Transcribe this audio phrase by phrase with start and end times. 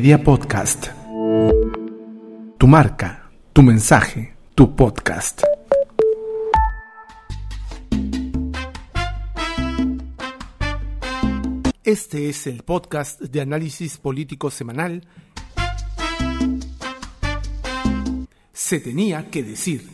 [0.00, 0.86] Media Podcast.
[2.56, 5.42] Tu marca, tu mensaje, tu podcast.
[11.84, 15.06] Este es el podcast de análisis político semanal.
[18.54, 19.86] Se tenía que decir.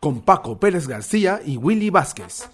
[0.00, 2.48] Con Paco Pérez García y Willy Vázquez.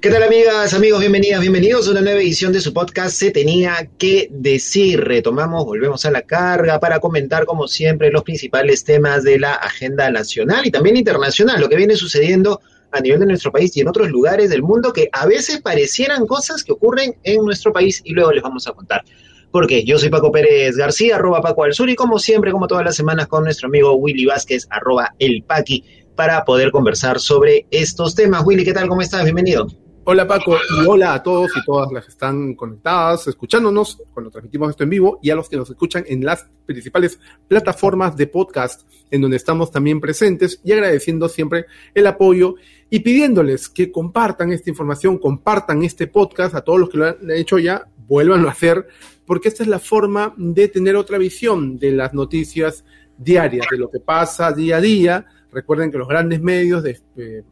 [0.00, 1.00] ¿Qué tal amigas, amigos?
[1.00, 5.00] Bienvenidas, bienvenidos a una nueva edición de su podcast Se tenía que decir.
[5.00, 10.08] Retomamos, volvemos a la carga para comentar como siempre los principales temas de la agenda
[10.08, 12.60] nacional y también internacional, lo que viene sucediendo
[12.92, 16.26] a nivel de nuestro país y en otros lugares del mundo que a veces parecieran
[16.26, 19.02] cosas que ocurren en nuestro país y luego les vamos a contar.
[19.50, 22.84] Porque yo soy Paco Pérez García, arroba Paco al Sur, y como siempre, como todas
[22.84, 25.82] las semanas, con nuestro amigo Willy Vázquez, arroba el Paqui,
[26.14, 28.44] para poder conversar sobre estos temas.
[28.46, 28.88] Willy, ¿qué tal?
[28.88, 29.24] ¿Cómo estás?
[29.24, 29.66] Bienvenido.
[30.10, 34.70] Hola Paco y hola a todos y todas las que están conectadas, escuchándonos cuando transmitimos
[34.70, 38.88] esto en vivo y a los que nos escuchan en las principales plataformas de podcast
[39.10, 42.54] en donde estamos también presentes y agradeciendo siempre el apoyo
[42.88, 47.30] y pidiéndoles que compartan esta información, compartan este podcast a todos los que lo han
[47.30, 48.88] hecho ya, vuelvan a hacer,
[49.26, 52.82] porque esta es la forma de tener otra visión de las noticias
[53.18, 55.26] diarias, de lo que pasa día a día.
[55.52, 56.98] Recuerden que los grandes medios de...
[57.18, 57.42] Eh,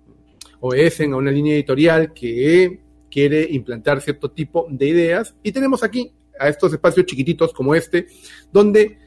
[0.66, 6.12] obedecen a una línea editorial que quiere implantar cierto tipo de ideas y tenemos aquí
[6.38, 8.06] a estos espacios chiquititos como este,
[8.52, 8.98] donde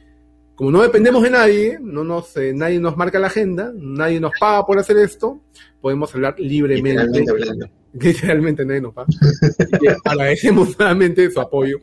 [0.56, 4.34] como no dependemos de nadie, no nos, eh, nadie nos marca la agenda, nadie nos
[4.38, 5.40] paga por hacer esto,
[5.80, 7.20] podemos hablar libremente.
[7.20, 9.08] Literalmente, literalmente nadie nos paga.
[10.04, 11.80] agradecemos nuevamente su apoyo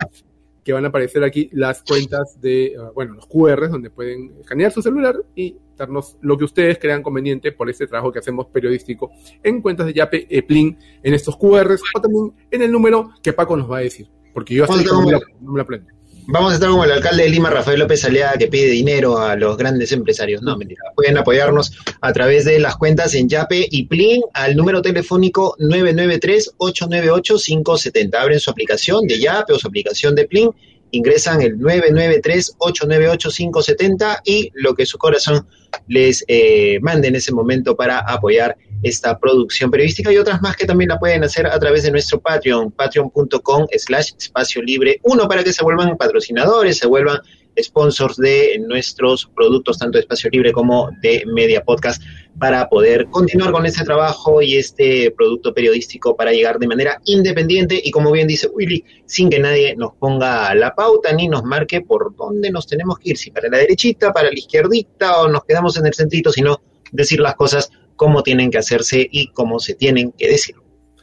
[0.66, 4.72] que van a aparecer aquí las cuentas de, uh, bueno, los QRs donde pueden escanear
[4.72, 9.12] su celular y darnos lo que ustedes crean conveniente por este trabajo que hacemos periodístico
[9.44, 13.56] en cuentas de Yape, Eplin, en estos QRs o también en el número que Paco
[13.56, 15.88] nos va a decir, porque yo hasta no me la aprendo.
[16.28, 19.36] Vamos a estar como el alcalde de Lima, Rafael López Aliaga, que pide dinero a
[19.36, 20.42] los grandes empresarios.
[20.42, 20.82] No, mentira.
[20.96, 21.70] Pueden apoyarnos
[22.00, 28.16] a través de las cuentas en Yape y Plin al número telefónico 993-898-570.
[28.16, 30.50] Abren su aplicación de Yape o su aplicación de Plin,
[30.96, 35.46] ingresan el 993-898-570 y lo que su corazón
[35.88, 40.66] les eh, mande en ese momento para apoyar esta producción periodística y otras más que
[40.66, 45.42] también la pueden hacer a través de nuestro Patreon, patreon.com slash espacio libre uno para
[45.42, 47.18] que se vuelvan patrocinadores, se vuelvan
[47.60, 52.02] sponsors de nuestros productos, tanto de Espacio Libre como de Media Podcast,
[52.38, 57.80] para poder continuar con este trabajo y este producto periodístico para llegar de manera independiente
[57.82, 61.80] y, como bien dice Willy, sin que nadie nos ponga la pauta ni nos marque
[61.80, 65.44] por dónde nos tenemos que ir, si para la derechita, para la izquierdita o nos
[65.44, 66.60] quedamos en el centrito, sino
[66.92, 70.56] decir las cosas cómo tienen que hacerse y cómo se tienen que decir.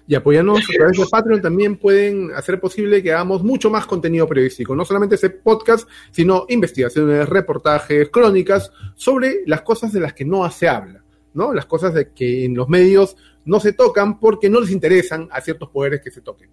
[0.05, 4.27] Y apoyarnos a través de Patreon también pueden hacer posible que hagamos mucho más contenido
[4.27, 10.25] periodístico, no solamente ese podcast, sino investigaciones, reportajes, crónicas sobre las cosas de las que
[10.25, 11.03] no se habla,
[11.33, 11.53] ¿no?
[11.53, 13.15] Las cosas de que en los medios
[13.45, 16.49] no se tocan porque no les interesan a ciertos poderes que se toquen.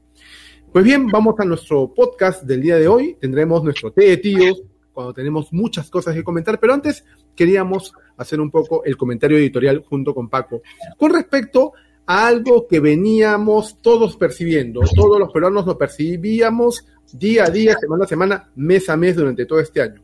[0.72, 3.16] Pues bien, vamos a nuestro podcast del día de hoy.
[3.20, 4.62] Tendremos nuestro té de tíos,
[4.92, 9.82] cuando tenemos muchas cosas que comentar, pero antes queríamos hacer un poco el comentario editorial
[9.88, 10.62] junto con Paco
[10.96, 11.72] con respecto
[12.10, 18.08] algo que veníamos todos percibiendo, todos los peruanos lo percibíamos día a día, semana a
[18.08, 20.02] semana, mes a mes durante todo este año,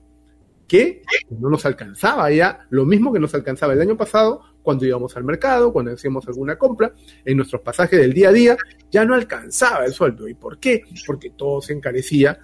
[0.69, 5.17] que no nos alcanzaba ya lo mismo que nos alcanzaba el año pasado cuando íbamos
[5.17, 6.94] al mercado, cuando hacíamos alguna compra,
[7.25, 8.56] en nuestros pasajes del día a día,
[8.88, 10.28] ya no alcanzaba el sueldo.
[10.28, 10.83] ¿Y por qué?
[11.09, 12.38] Porque todo se encarecía,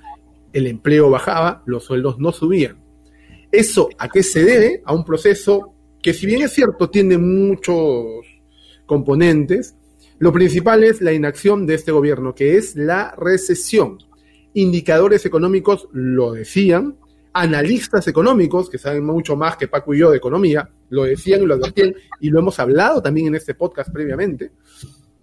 [0.52, 2.82] el empleo bajaba, los sueldos no subían.
[3.52, 4.82] ¿Eso a qué se debe?
[4.84, 8.31] A un proceso que si bien es cierto tiene muchos
[8.92, 9.74] componentes,
[10.18, 13.96] lo principal es la inacción de este gobierno, que es la recesión.
[14.52, 16.98] Indicadores económicos lo decían,
[17.32, 21.46] analistas económicos, que saben mucho más que Paco y yo de economía, lo decían y
[21.46, 24.50] lo advertían, y lo hemos hablado también en este podcast previamente,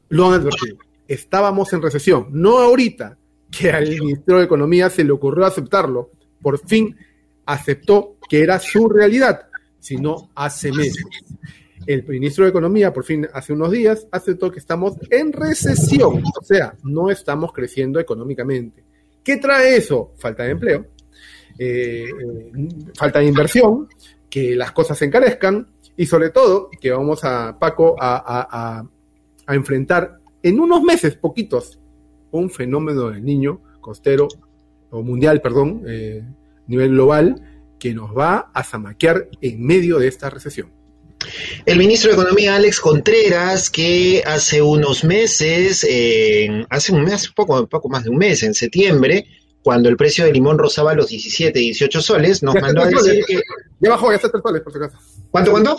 [0.10, 0.78] lo han advertido.
[1.08, 3.20] Estábamos en recesión, no ahorita,
[3.52, 6.10] que al ministro de Economía se le ocurrió aceptarlo.
[6.42, 6.98] Por fin
[7.46, 9.42] aceptó que era su realidad,
[9.80, 11.06] sino hace meses.
[11.90, 16.44] El ministro de Economía, por fin, hace unos días, aceptó que estamos en recesión, o
[16.44, 18.84] sea, no estamos creciendo económicamente.
[19.24, 20.14] ¿Qué trae eso?
[20.20, 20.86] Falta de empleo,
[21.58, 22.06] eh,
[22.96, 23.88] falta de inversión,
[24.30, 28.88] que las cosas se encarezcan y sobre todo que vamos a, Paco, a,
[29.48, 31.80] enfrentar en unos meses, poquitos,
[32.30, 34.28] un fenómeno del niño costero,
[34.92, 36.24] o mundial, perdón, eh,
[36.68, 40.78] nivel global, que nos va a zamaquear en medio de esta recesión.
[41.66, 45.86] El ministro de Economía, Alex Contreras, que hace unos meses,
[46.70, 49.26] hace un mes, poco, poco más de un mes, en septiembre,
[49.62, 53.42] cuando el precio del limón rozaba los 17, 18 soles, nos mandó a decir que...
[53.82, 54.98] Ya bajó, ya está 3 soles, por si acaso.
[55.30, 55.78] ¿Cuánto, cuánto?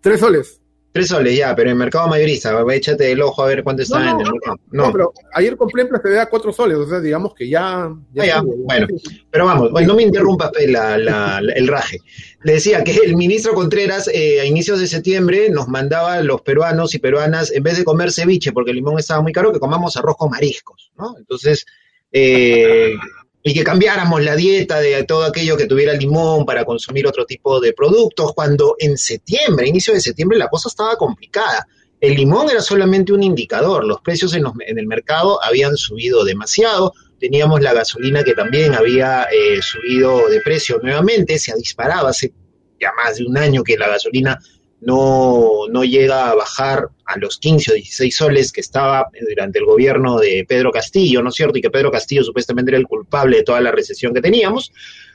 [0.00, 0.59] 3 soles.
[0.92, 4.20] Tres soles ya, pero en mercado mayorista, échate el ojo a ver cuánto está en
[4.20, 4.58] el mercado.
[4.72, 4.90] No.
[4.90, 7.94] pero ayer compré en Plaza de a cuatro soles, o sea, digamos que ya...
[8.12, 8.88] ya, ah, bueno,
[9.30, 11.98] pero vamos, no me interrumpas el raje.
[12.42, 16.42] Le decía que el ministro Contreras eh, a inicios de septiembre nos mandaba a los
[16.42, 19.60] peruanos y peruanas, en vez de comer ceviche, porque el limón estaba muy caro, que
[19.60, 21.14] comamos arroz con mariscos, ¿no?
[21.18, 21.64] Entonces...
[22.12, 22.94] Eh,
[23.42, 27.60] y que cambiáramos la dieta de todo aquello que tuviera limón para consumir otro tipo
[27.60, 31.66] de productos, cuando en septiembre, inicio de septiembre, la cosa estaba complicada.
[32.00, 37.60] El limón era solamente un indicador, los precios en, el mercado habían subido demasiado, teníamos
[37.60, 42.32] la gasolina que también había eh, subido de precio nuevamente, se ha disparado hace
[42.80, 44.38] ya más de un año que la gasolina
[44.80, 49.66] no, no llega a bajar a los 15 o 16 soles que estaba durante el
[49.66, 51.58] gobierno de Pedro Castillo, ¿no es cierto?
[51.58, 54.72] Y que Pedro Castillo supuestamente era el culpable de toda la recesión que teníamos.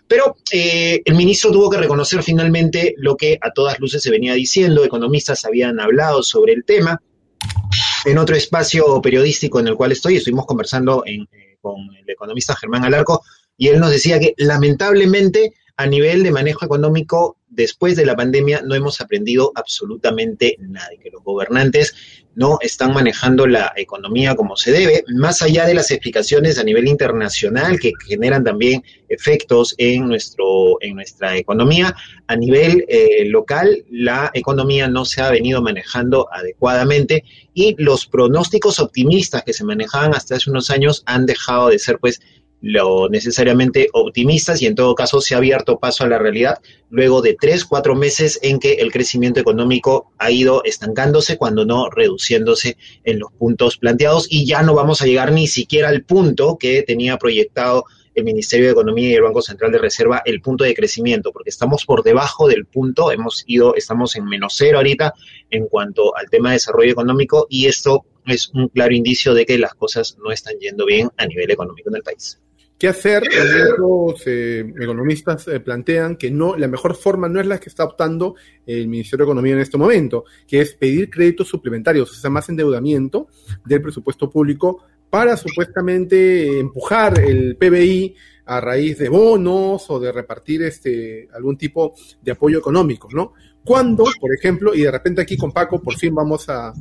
[0.07, 4.33] Pero eh, el ministro tuvo que reconocer finalmente lo que a todas luces se venía
[4.33, 7.01] diciendo, economistas habían hablado sobre el tema.
[8.06, 11.25] En otro espacio periodístico en el cual estoy, estuvimos conversando eh,
[11.59, 13.23] con el economista Germán Alarco
[13.57, 18.62] y él nos decía que lamentablemente a nivel de manejo económico, después de la pandemia
[18.62, 21.95] no hemos aprendido absolutamente nada que los gobernantes
[22.36, 26.88] no están manejando la economía como se debe, más allá de las explicaciones a nivel
[26.88, 31.95] internacional que generan también efectos en, nuestro, en nuestra economía,
[32.28, 37.24] a nivel eh, local la economía no se ha venido manejando adecuadamente
[37.54, 42.00] y los pronósticos optimistas que se manejaban hasta hace unos años han dejado de ser
[42.00, 42.19] pues
[42.67, 46.57] lo necesariamente optimistas y en todo caso se ha abierto paso a la realidad
[46.89, 51.91] luego de tres, cuatro meses en que el crecimiento económico ha ido estancándose, cuando no
[51.91, 56.57] reduciéndose en los puntos planteados y ya no vamos a llegar ni siquiera al punto
[56.57, 57.83] que tenía proyectado
[58.15, 61.51] el Ministerio de Economía y el Banco Central de Reserva el punto de crecimiento, porque
[61.51, 65.13] estamos por debajo del punto, hemos ido, estamos en menos cero ahorita
[65.51, 69.59] en cuanto al tema de desarrollo económico y esto es un claro indicio de que
[69.59, 72.39] las cosas no están yendo bien a nivel económico en el país.
[72.77, 73.24] ¿Qué hacer?
[73.77, 78.36] Los eh, economistas plantean que no, la mejor forma no es la que está optando
[78.66, 82.50] el Ministerio de Economía en este momento, que es pedir créditos suplementarios, o sea, más
[82.50, 83.30] endeudamiento
[83.63, 88.16] del presupuesto público para supuestamente empujar el PBI
[88.48, 93.33] a raíz de bonos o de repartir este algún tipo de apoyo económico, ¿no?
[93.63, 96.74] Cuando, por ejemplo, y de repente aquí con Paco por fin vamos a,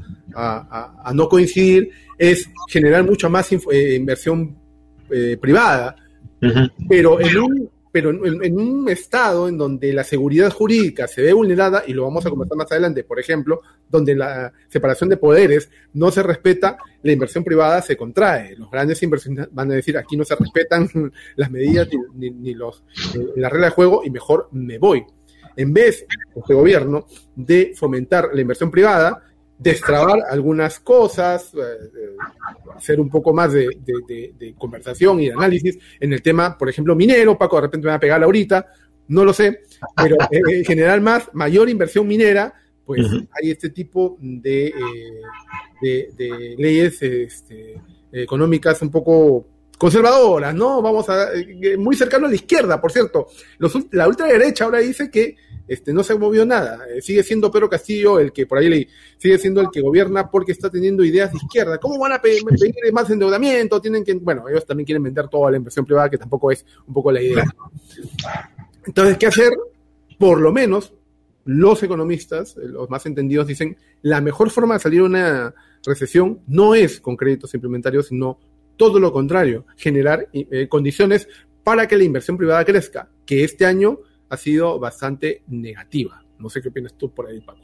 [1.14, 4.63] no coincidir, es generar mucha más eh, inversión
[5.10, 5.96] eh, privada,
[6.88, 11.84] pero, en un, pero en, un estado en donde la seguridad jurídica se ve vulnerada,
[11.86, 16.10] y lo vamos a comentar más adelante, por ejemplo, donde la separación de poderes no
[16.10, 18.56] se respeta, la inversión privada se contrae.
[18.56, 20.88] Los grandes inversionistas van a decir, aquí no se respetan
[21.36, 22.82] las medidas ni, los,
[23.14, 25.04] eh, la regla de juego y mejor me voy.
[25.56, 26.04] En vez,
[26.34, 27.06] este gobierno,
[27.36, 29.22] de fomentar la inversión privada,
[29.58, 32.16] destrabar algunas cosas, eh, eh,
[32.76, 37.38] hacer un poco más de, conversación y de análisis en el tema, por ejemplo, minero,
[37.38, 38.66] Paco de repente me va a pegar ahorita,
[39.08, 39.60] no lo sé,
[39.96, 42.54] pero en general más, mayor inversión minera,
[42.84, 44.72] pues hay este tipo de,
[46.58, 47.80] leyes este,
[48.12, 49.46] económicas un poco
[49.78, 50.80] conservadoras, ¿no?
[50.82, 51.28] Vamos a,
[51.78, 53.28] muy cercano a la izquierda, por cierto.
[53.92, 56.80] la ultraderecha ahora dice que este, no se movió nada.
[56.88, 60.30] Eh, sigue siendo Pedro Castillo el que por ahí le, sigue siendo el que gobierna
[60.30, 61.78] porque está teniendo ideas de izquierda.
[61.78, 62.42] ¿Cómo van a pedir,
[62.92, 63.80] más endeudamiento?
[63.80, 66.94] Tienen que, bueno, ellos también quieren vender toda la inversión privada, que tampoco es un
[66.94, 67.44] poco la idea.
[68.86, 69.52] Entonces, ¿qué hacer?
[70.18, 70.94] Por lo menos
[71.44, 75.54] los economistas, eh, los más entendidos, dicen la mejor forma de salir de una
[75.84, 78.38] recesión no es con créditos implementarios, sino
[78.76, 81.28] todo lo contrario, generar eh, condiciones
[81.62, 84.00] para que la inversión privada crezca, que este año
[84.34, 86.22] ha sido bastante negativa.
[86.38, 87.60] No sé qué opinas tú por ahí, Paco.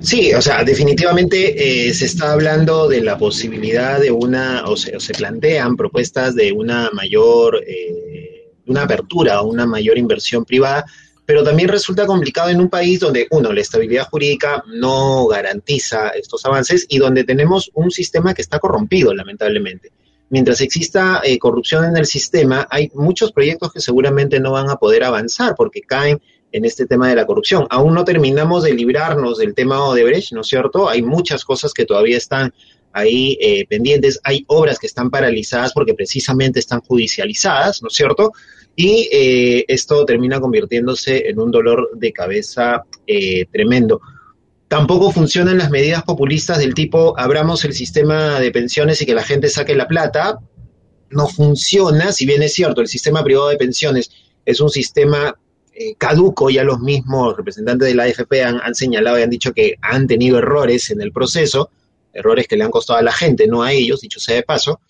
[0.00, 4.98] Sí, o sea, definitivamente eh, se está hablando de la posibilidad de una, o se,
[5.00, 10.84] se plantean propuestas de una mayor, eh, una apertura, una mayor inversión privada,
[11.24, 16.44] pero también resulta complicado en un país donde, uno, la estabilidad jurídica no garantiza estos
[16.44, 19.90] avances y donde tenemos un sistema que está corrompido, lamentablemente
[20.30, 24.76] mientras exista eh, corrupción en el sistema, hay muchos proyectos que seguramente no van a
[24.76, 26.20] poder avanzar porque caen
[26.52, 27.66] en este tema de la corrupción.
[27.70, 30.88] Aún no terminamos de librarnos del tema Odebrecht, ¿no es cierto?
[30.88, 32.52] Hay muchas cosas que todavía están
[32.92, 38.32] ahí eh, pendientes, hay obras que están paralizadas porque precisamente están judicializadas, ¿no es cierto?
[38.76, 44.02] y eh, esto termina convirtiéndose en un dolor de cabeza eh, tremendo.
[44.68, 49.22] Tampoco funcionan las medidas populistas del tipo abramos el sistema de pensiones y que la
[49.22, 50.40] gente saque la plata.
[51.10, 54.10] No funciona, si bien es cierto, el sistema privado de pensiones
[54.44, 55.36] es un sistema
[55.72, 59.76] eh, caduco, ya los mismos representantes de la AFP han, señalado y han dicho que
[59.82, 61.70] han tenido errores en el proceso,
[62.12, 64.80] errores que le han costado a la gente, no a ellos, dicho sea de paso.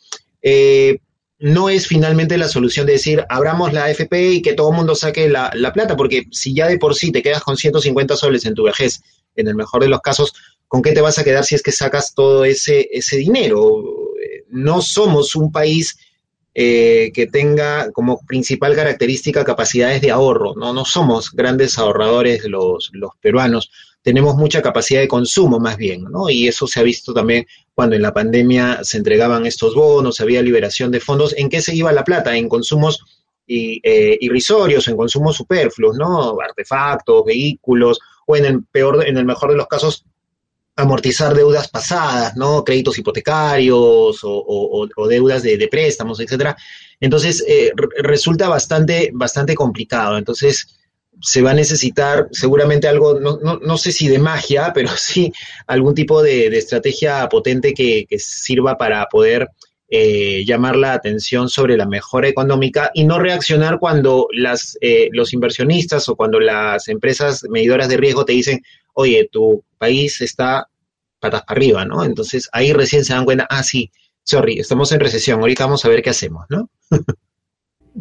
[0.41, 1.01] Eh,
[1.39, 4.95] no es finalmente la solución de decir, abramos la AFP y que todo el mundo
[4.95, 8.47] saque la, la, plata, porque si ya de por sí te quedas con 150 soles
[8.47, 9.03] en tu vejez,
[9.37, 10.35] en el mejor de los casos,
[10.69, 13.85] ¿con qué te vas a quedar si es que sacas todo ese, ese dinero?
[14.49, 15.97] No somos un país
[16.55, 20.73] eh, que tenga como principal característica capacidades de ahorro, ¿no?
[20.73, 26.31] No somos grandes ahorradores los, los peruanos, tenemos mucha capacidad de consumo más bien, ¿no?
[26.31, 30.41] Y eso se ha visto también cuando en la pandemia se entregaban estos bonos, había
[30.41, 32.37] liberación de fondos, ¿en qué se iba la plata?
[32.37, 33.05] En consumos
[33.49, 36.39] eh, irrisorios, en consumos superfluos, ¿no?
[36.41, 40.05] Artefactos, vehículos, o en el peor, en el mejor de los casos,
[40.77, 42.63] amortizar deudas pasadas, ¿no?
[42.63, 46.55] Créditos hipotecarios o, o, deudas de, de, préstamos, etcétera.
[47.01, 50.19] Entonces, eh, resulta bastante, bastante complicado.
[50.19, 50.77] Entonces,
[51.21, 55.33] se va a necesitar seguramente algo, no, no, no sé si de magia, pero sí
[55.67, 59.49] algún tipo de, de estrategia potente que, sirva para poder
[59.89, 65.33] eh, llamar la atención sobre la mejora económica y no reaccionar cuando las, eh, los
[65.33, 68.63] inversionistas o cuando las empresas medidoras de riesgo te dicen,
[68.95, 70.69] oye, tu país está
[71.21, 72.05] patas para arriba, ¿no?
[72.05, 73.91] Entonces ahí recién se dan cuenta, ah, sí,
[74.23, 76.69] sorry, estamos en recesión, ahorita vamos a ver qué hacemos, ¿no?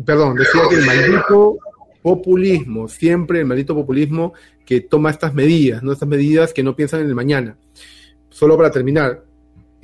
[0.06, 1.58] Perdón, decía que el maldito
[2.02, 4.34] populismo, siempre el maldito populismo
[4.66, 5.92] que toma estas medidas, ¿no?
[5.92, 7.58] Estas medidas que no piensan en el mañana.
[8.30, 9.24] Solo para terminar,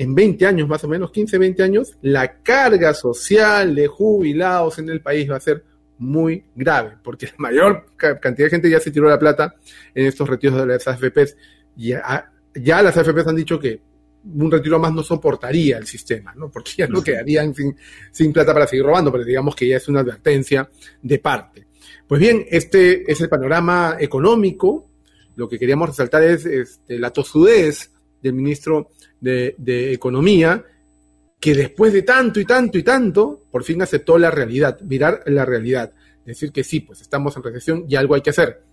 [0.02, 4.90] en 20 años más o menos, 15, 20 años, la carga social de jubilados en
[4.90, 5.64] el país va a ser
[6.00, 9.54] muy grave, porque la mayor cantidad de gente ya se tiró la plata
[9.94, 11.38] en estos retiros de las AFPs.
[11.76, 13.80] Ya, ya las AFPs han dicho que
[14.24, 16.50] un retiro más no soportaría el sistema, ¿no?
[16.50, 17.76] Porque ya no quedarían sin,
[18.12, 20.68] sin plata para seguir robando, pero digamos que ya es una advertencia
[21.00, 21.68] de parte.
[22.08, 24.90] Pues bien, este es el panorama económico.
[25.36, 30.64] Lo que queríamos resaltar es este, la tosudez del ministro de, Economía,
[31.40, 35.46] que después de tanto y tanto y tanto, por fin aceptó la realidad, mirar la
[35.46, 35.94] realidad,
[36.26, 38.64] decir que sí, pues estamos en recesión y algo hay que hacer.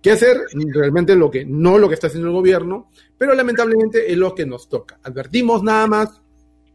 [0.00, 0.38] ¿Qué hacer?
[0.52, 4.44] Realmente lo que, no lo que está haciendo el gobierno, pero lamentablemente es lo que
[4.44, 4.98] nos toca.
[5.02, 6.20] Advertimos nada más,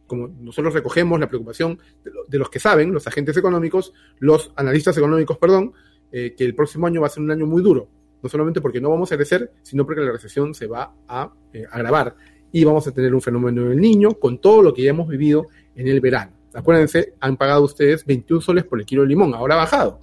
[0.06, 1.78] como nosotros recogemos la preocupación
[2.26, 5.72] de los que saben, los agentes económicos, los analistas económicos, perdón,
[6.10, 7.88] eh, que el próximo año va a ser un año muy duro,
[8.22, 11.64] no solamente porque no vamos a crecer, sino porque la recesión se va a eh,
[11.70, 12.14] agravar
[12.52, 15.46] y vamos a tener un fenómeno del niño con todo lo que ya hemos vivido
[15.74, 16.32] en el verano.
[16.52, 20.00] Acuérdense, han pagado ustedes 21 soles por el kilo de limón, ahora ha bajado,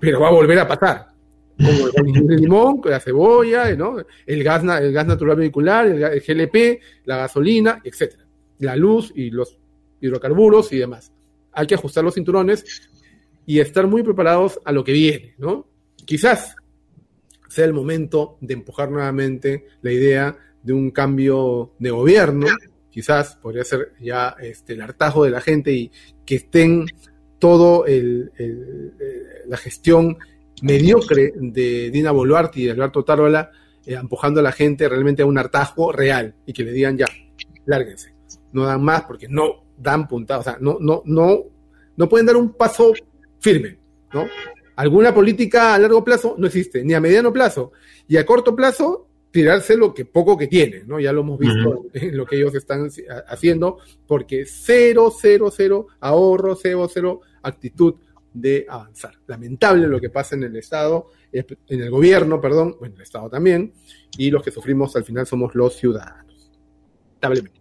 [0.00, 1.08] pero va a volver a pasar.
[1.56, 1.88] Como
[2.30, 7.80] el limón, la cebolla, el, gas, el gas natural vehicular, el, el GLP, la gasolina,
[7.82, 8.24] etcétera,
[8.58, 9.58] la luz y los
[10.00, 11.12] hidrocarburos y demás.
[11.52, 12.64] Hay que ajustar los cinturones
[13.44, 15.66] y estar muy preparados a lo que viene, ¿no?
[16.04, 16.54] Quizás
[17.48, 22.46] sea el momento de empujar nuevamente la idea de un cambio de gobierno,
[22.90, 25.90] quizás podría ser ya este, el hartajo de la gente y
[26.24, 26.86] que estén
[27.38, 28.92] todo el, el,
[29.46, 30.18] la gestión
[30.62, 33.50] mediocre de Dina Boluarte y de Alberto Tárola
[33.86, 37.06] eh, empujando a la gente realmente a un hartajo real y que le digan ya,
[37.64, 38.14] lárguense,
[38.52, 41.44] no dan más porque no dan puntadas, o sea, no, no, no,
[41.96, 42.92] no pueden dar un paso
[43.38, 43.78] firme,
[44.12, 44.26] ¿no?
[44.78, 47.72] Alguna política a largo plazo no existe, ni a mediano plazo.
[48.06, 51.00] Y a corto plazo, tirarse lo que poco que tiene, ¿no?
[51.00, 52.02] Ya lo hemos visto uh -huh.
[52.10, 52.88] en lo que ellos están
[53.26, 57.96] haciendo, porque cero, cero, cero ahorro, cero, cero actitud
[58.32, 59.14] de avanzar.
[59.26, 63.28] Lamentable lo que pasa en el Estado, en el gobierno, perdón, bueno, en el Estado
[63.28, 63.72] también,
[64.16, 66.52] y los que sufrimos al final somos los ciudadanos.
[67.20, 67.60] Lamentablemente.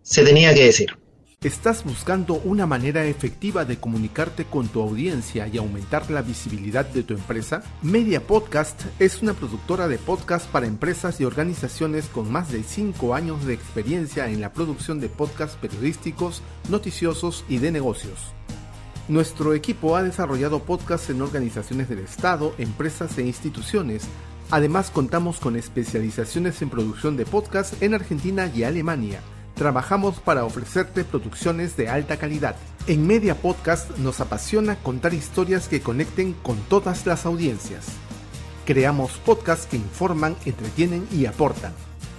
[0.00, 0.96] Se tenía que decir.
[1.42, 7.02] ¿Estás buscando una manera efectiva de comunicarte con tu audiencia y aumentar la visibilidad de
[7.02, 7.62] tu empresa?
[7.80, 13.14] Media Podcast es una productora de podcast para empresas y organizaciones con más de 5
[13.14, 18.34] años de experiencia en la producción de podcasts periodísticos, noticiosos y de negocios.
[19.08, 24.06] Nuestro equipo ha desarrollado podcasts en organizaciones del Estado, empresas e instituciones.
[24.50, 29.22] Además contamos con especializaciones en producción de podcasts en Argentina y Alemania
[29.60, 32.56] trabajamos para ofrecerte producciones de alta calidad.
[32.86, 37.88] En Media Podcast nos apasiona contar historias que conecten con todas las audiencias.
[38.64, 41.74] Creamos podcasts que informan, entretienen y aportan.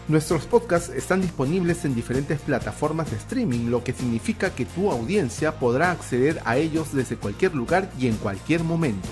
[0.08, 5.58] Nuestros podcasts están disponibles en diferentes plataformas de streaming, lo que significa que tu audiencia
[5.58, 9.10] podrá acceder a ellos desde cualquier lugar y en cualquier momento.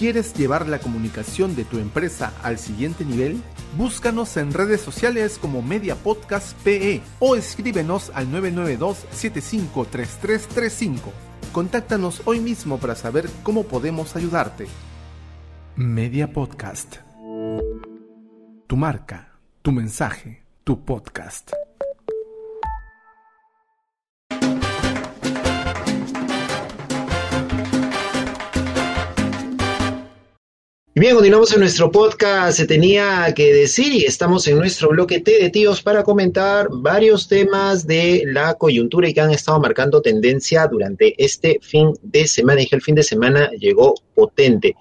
[0.00, 3.42] ¿Quieres llevar la comunicación de tu empresa al siguiente nivel?
[3.76, 11.00] Búscanos en redes sociales como Media Podcast PE o escríbenos al 992-753335.
[11.52, 14.68] Contáctanos hoy mismo para saber cómo podemos ayudarte.
[15.76, 16.96] Media Podcast.
[18.66, 21.52] Tu marca, tu mensaje, tu podcast.
[31.00, 32.58] Bien, continuamos en nuestro podcast.
[32.58, 37.26] Se tenía que decir y estamos en nuestro bloque T de tíos para comentar varios
[37.26, 42.60] temas de la coyuntura y que han estado marcando tendencia durante este fin de semana.
[42.60, 44.76] Y que el fin de semana llegó potente.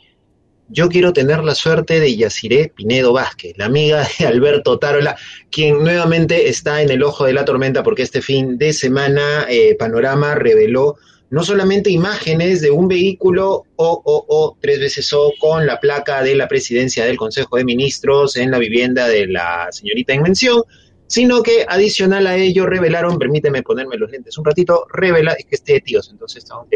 [0.68, 5.16] Yo quiero tener la suerte de Yaciré Pinedo Vázquez, la amiga de Alberto Tarola,
[5.50, 9.74] quien nuevamente está en el ojo de la tormenta porque este fin de semana eh,
[9.80, 10.98] Panorama reveló
[11.30, 16.24] no solamente imágenes de un vehículo o, o, o, tres veces O con la placa
[16.24, 20.64] de la presidencia del Consejo de Ministros en la vivienda de la señorita en mención,
[21.08, 25.56] sino que adicional a ello revelaron, permíteme ponerme los lentes un ratito, revela, es que
[25.56, 26.68] esté tíos, entonces estamos,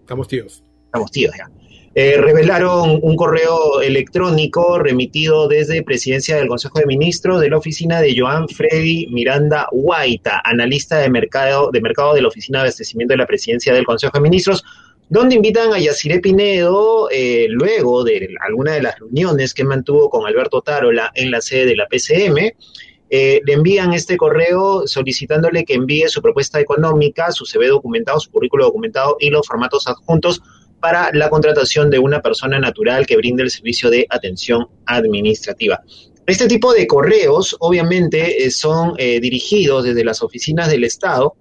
[0.00, 0.64] estamos tíos.
[0.86, 1.67] Estamos tíos ya.
[2.00, 8.00] Eh, revelaron un correo electrónico remitido desde Presidencia del Consejo de Ministros de la oficina
[8.00, 13.14] de Joan Freddy Miranda Guaita, analista de mercado, de mercado de la Oficina de Abastecimiento
[13.14, 14.62] de la Presidencia del Consejo de Ministros,
[15.08, 20.24] donde invitan a Yaciré Pinedo, eh, luego de alguna de las reuniones que mantuvo con
[20.24, 22.54] Alberto Tarola en la sede de la PCM,
[23.10, 28.30] eh, le envían este correo solicitándole que envíe su propuesta económica, su CV documentado, su
[28.30, 30.40] currículo documentado y los formatos adjuntos
[30.80, 35.82] para la contratación de una persona natural que brinde el servicio de atención administrativa.
[36.26, 41.34] Este tipo de correos obviamente eh, son eh, dirigidos desde las oficinas del Estado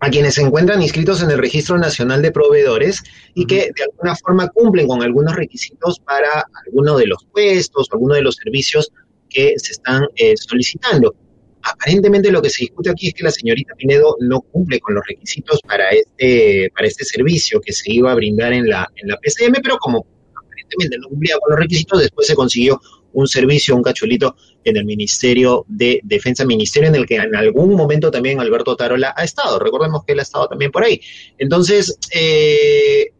[0.00, 3.02] a quienes se encuentran inscritos en el Registro Nacional de Proveedores
[3.34, 7.94] y que de alguna forma cumplen con algunos requisitos para alguno de los puestos o
[7.94, 8.90] alguno de los servicios
[9.28, 11.14] que se están eh, solicitando
[11.62, 15.04] aparentemente lo que se discute aquí es que la señorita Pinedo no cumple con los
[15.06, 19.16] requisitos para este, para este servicio que se iba a brindar en la, en la
[19.16, 22.80] PCM, pero como aparentemente no cumplía con los requisitos, después se consiguió
[23.12, 27.74] un servicio, un cachuelito en el Ministerio de Defensa, ministerio en el que en algún
[27.74, 29.58] momento también Alberto Tarola ha estado.
[29.58, 31.00] Recordemos que él ha estado también por ahí.
[31.38, 33.12] Entonces, eh,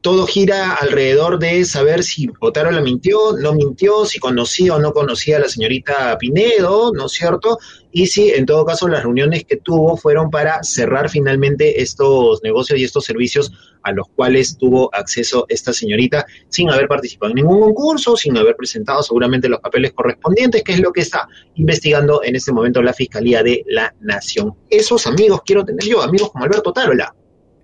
[0.00, 4.92] todo gira alrededor de saber si Otaro la mintió, no mintió, si conocía o no
[4.92, 7.58] conocía a la señorita Pinedo, ¿no es cierto?
[7.90, 12.78] Y si en todo caso las reuniones que tuvo fueron para cerrar finalmente estos negocios
[12.78, 17.60] y estos servicios a los cuales tuvo acceso esta señorita sin haber participado en ningún
[17.60, 22.36] concurso, sin haber presentado seguramente los papeles correspondientes, que es lo que está investigando en
[22.36, 24.54] este momento la Fiscalía de la Nación.
[24.70, 27.14] Esos amigos quiero tener yo, amigos como Alberto Tarola.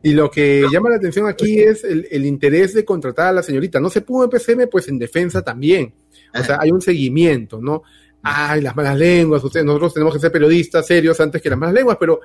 [0.04, 3.80] Y lo que llama la atención aquí es el, interés de contratar a la señorita.
[3.80, 5.94] No se pudo en PCM, pues en defensa también.
[6.38, 7.84] O sea, hay un seguimiento, ¿no?
[8.22, 11.74] Ay, las malas lenguas, ustedes, nosotros tenemos que ser periodistas serios antes que las malas
[11.74, 12.20] lenguas, pero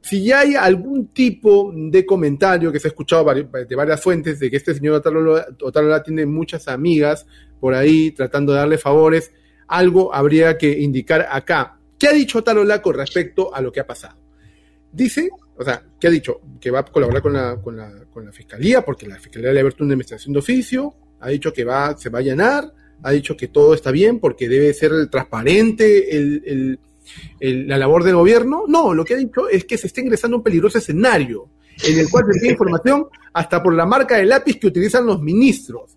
[0.00, 4.48] si ya hay algún tipo de comentario que se ha escuchado de varias fuentes de
[4.48, 7.26] que este señor Otalola tiene muchas amigas
[7.58, 9.32] por ahí tratando de darle favores,
[9.66, 11.76] algo habría que indicar acá.
[11.98, 14.16] ¿Qué ha dicho Otalola con respecto a lo que ha pasado?
[14.92, 15.28] Dice
[15.60, 16.40] o sea, ¿qué ha dicho?
[16.58, 19.58] Que va a colaborar con la, con la, con la fiscalía, porque la fiscalía le
[19.58, 23.10] ha abierto una investigación de oficio, ha dicho que va, se va a llenar, ha
[23.10, 26.78] dicho que todo está bien porque debe ser transparente el,
[27.40, 28.64] el, la labor del gobierno.
[28.68, 31.50] No, lo que ha dicho es que se está ingresando un peligroso escenario
[31.86, 35.20] en el cual se tiene información hasta por la marca de lápiz que utilizan los
[35.20, 35.94] ministros.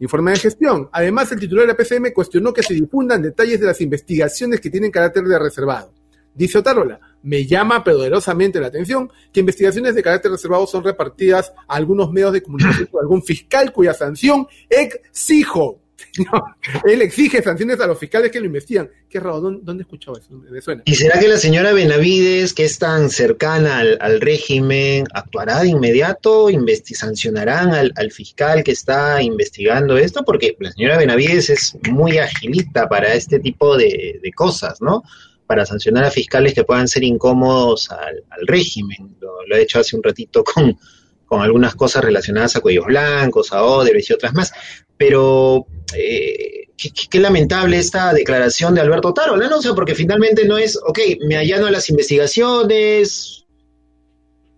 [0.00, 0.90] Informe de gestión.
[0.92, 4.68] Además, el titular de la PCM cuestionó que se difundan detalles de las investigaciones que
[4.68, 5.94] tienen carácter de reservado.
[6.38, 11.74] Dice Otarola, me llama poderosamente la atención que investigaciones de carácter reservado son repartidas a
[11.74, 15.82] algunos medios de comunicación por algún fiscal cuya sanción exijo.
[16.86, 18.88] él exige sanciones a los fiscales que lo investigan.
[19.10, 20.80] Qué raro, ¿dónde, he escuchado eso?
[20.84, 26.46] ¿Y será que la señora Benavides, que es tan cercana al, régimen, actuará de inmediato?
[26.94, 30.24] ¿Sancionarán al, al, fiscal que está investigando esto?
[30.24, 35.02] Porque la señora Benavides es muy agilista para este tipo de, de cosas, ¿no?
[35.48, 39.16] Para sancionar a fiscales que puedan ser incómodos al, régimen.
[39.20, 40.78] Lo, lo, he hecho hace un ratito con,
[41.26, 44.52] con algunas cosas relacionadas a cuellos blancos, a Odebrecht y otras más.
[44.96, 49.58] Pero eh, qué, qué, lamentable esta declaración de Alberto Tarola, ¿no?
[49.58, 53.46] O sea, porque finalmente no es, ok, me allano a las investigaciones,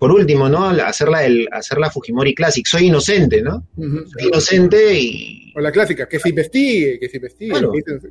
[0.01, 0.65] por último, ¿no?
[0.65, 2.67] Hacerla el, hacer la Fujimori Classic.
[2.67, 3.69] Soy inocente, ¿no?
[3.77, 5.53] Soy inocente y.
[5.55, 7.53] O la clásica, que se investigue, que se investigue.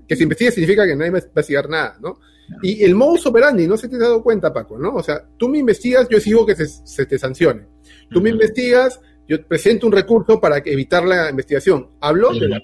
[0.08, 2.20] Que, se investigue significa que nadie va a investigar nada, ¿no?
[2.62, 4.96] Y el modus operandi, no se te has dado cuenta, Paco, ¿no?
[4.96, 7.68] O sea, tú me investigas, yo sigo que se, te sancione.
[8.10, 11.90] Tú me investigas, yo presento un recurso para evitar la investigación.
[12.02, 12.62] Hablo de la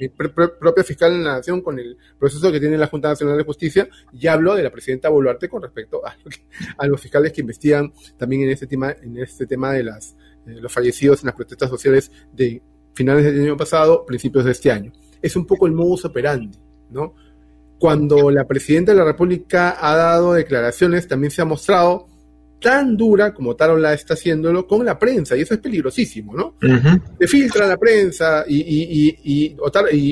[0.60, 3.88] propia fiscal de la Nación con el proceso que tiene la Junta Nacional de Justicia
[4.12, 8.50] y hablo de la presidenta Boluarte con respecto a, los fiscales que investigan también en
[8.50, 12.62] este tema, en este tema de las, los fallecidos en las protestas sociales de
[12.96, 14.92] finales del año pasado, principios de este año.
[15.22, 16.58] Es un poco el modus operandi,
[16.90, 17.14] ¿no?
[17.86, 22.08] Cuando la presidenta de la República ha dado declaraciones, también se ha mostrado
[22.60, 26.56] tan dura como Tarola está haciéndolo con la prensa, y eso es peligrosísimo, ¿no?
[27.20, 29.56] Se filtra la prensa y, y, y,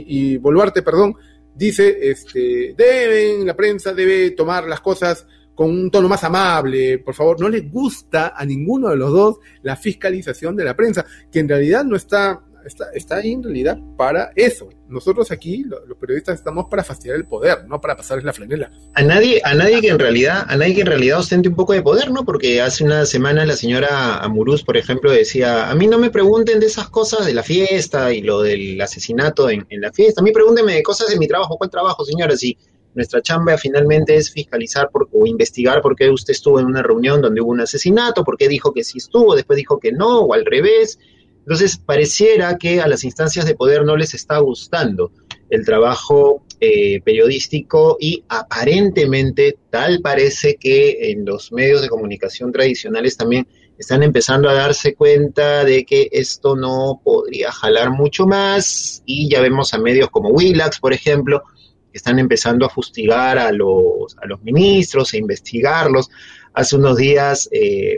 [0.08, 1.16] y, Boluarte, perdón,
[1.56, 7.16] dice, este, deben, la prensa debe tomar las cosas con un tono más amable, por
[7.16, 11.40] favor, no le gusta a ninguno de los dos la fiscalización de la prensa, que
[11.40, 14.70] en realidad no está está, está ahí en realidad para eso.
[14.88, 18.72] Nosotros aquí, los periodistas, estamos para fastidiar el poder, no para pasarles la flanela.
[18.94, 21.74] A nadie, a nadie que en realidad, a nadie que en realidad ostente un poco
[21.74, 22.26] de poder, ¿no?
[22.26, 26.60] Porque hace una semana la señora Amuruz, por ejemplo, decía, a mí no me pregunten
[26.60, 30.32] de esas cosas de la fiesta y lo del asesinato en, la fiesta, a mí
[30.32, 31.58] pregúntenme de cosas de mi trabajo.
[31.58, 32.36] ¿Cuál trabajo, señora?
[32.36, 32.58] Si
[32.94, 37.22] nuestra chamba finalmente es fiscalizar por, o investigar por qué usted estuvo en una reunión
[37.22, 40.34] donde hubo un asesinato, por qué dijo que sí estuvo, después dijo que no, o
[40.34, 41.00] al revés.
[41.44, 45.12] Entonces, pareciera que a las instancias de poder no les está gustando
[45.50, 53.18] el trabajo eh, periodístico y aparentemente tal parece que en los medios de comunicación tradicionales
[53.18, 53.46] también
[53.78, 59.42] están empezando a darse cuenta de que esto no podría jalar mucho más y ya
[59.42, 61.44] vemos a medios como Willax, por ejemplo,
[61.92, 66.10] que están empezando a fustigar a los, a los ministros e investigarlos.
[66.54, 67.98] Hace unos días eh,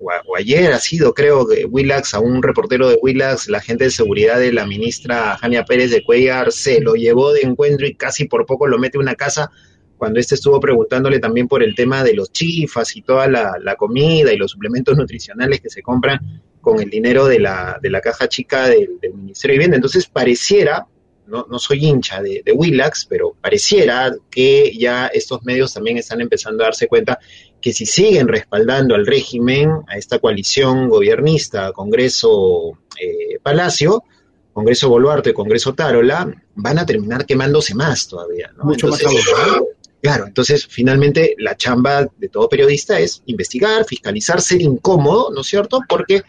[0.00, 3.90] o, ayer ha sido, creo, que Willax, a un reportero de Willax, la gente de
[3.90, 8.26] seguridad de la ministra Jania Pérez de Cuellar se lo llevó de encuentro y casi
[8.26, 9.50] por poco lo mete en una casa
[9.96, 14.32] cuando este estuvo preguntándole también por el tema de los chifas y toda la, comida
[14.32, 18.28] y los suplementos nutricionales que se compran con el dinero de la, de la caja
[18.28, 19.76] chica del, Ministerio de Vivienda.
[19.76, 20.86] Entonces pareciera,
[21.26, 26.20] no, no soy hincha de, de Willax, pero pareciera que ya estos medios también están
[26.20, 27.18] empezando a darse cuenta
[27.60, 34.04] que si siguen respaldando al régimen, a esta coalición gobernista, Congreso eh, Palacio,
[34.52, 38.52] Congreso Boluarte, Congreso Tarola, van a terminar quemándose más todavía.
[38.62, 39.02] Mucho más
[40.00, 45.48] Claro, entonces finalmente la chamba de todo periodista es investigar, fiscalizar, ser incómodo, ¿no es
[45.48, 45.80] cierto?
[45.88, 46.22] Porque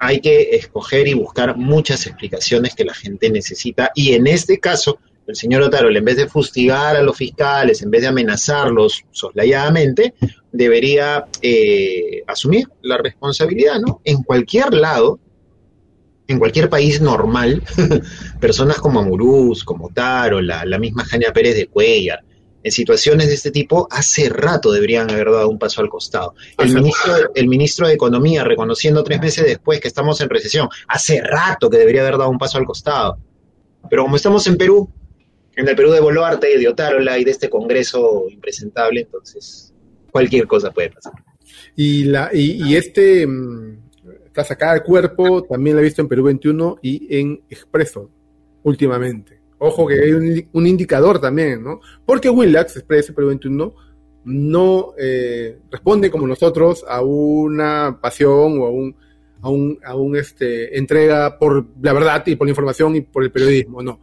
[0.00, 4.98] hay que escoger y buscar muchas explicaciones que la gente necesita y en este caso
[5.26, 10.14] el señor Otarol, en vez de fustigar a los fiscales, en vez de amenazarlos soslayadamente,
[10.50, 14.00] debería eh, asumir la responsabilidad, ¿no?
[14.04, 15.20] En cualquier lado,
[16.26, 17.62] en cualquier país normal,
[18.40, 22.24] personas como Amuruz, como Taro, la, misma Jania Pérez de Cuellar,
[22.62, 26.34] en situaciones de este tipo, hace rato deberían haber dado un paso al costado.
[26.58, 31.20] El ministro, el ministro de Economía, reconociendo tres meses después que estamos en recesión, hace
[31.22, 33.18] rato que debería haber dado un paso al costado.
[33.88, 34.90] Pero como estamos en Perú,
[35.56, 39.72] en el Perú de Boluarte, de Otárola y de este Congreso impresentable, entonces
[40.10, 41.12] cualquier cosa puede pasar.
[41.76, 43.78] Y, la, y, este, mm,
[44.26, 48.10] esta sacada de cuerpo, también la he visto en Perú 21 y en Expreso
[48.62, 49.39] últimamente.
[49.62, 50.12] Ojo que hay
[50.52, 51.80] un, indicador también, ¿no?
[52.06, 53.74] Porque Willax, Expreso Perú 21,
[54.24, 58.96] no eh, responde como nosotros a una pasión o a un,
[59.42, 63.22] a un, a un este, entrega por la verdad y por la información y por
[63.22, 64.00] el periodismo, no.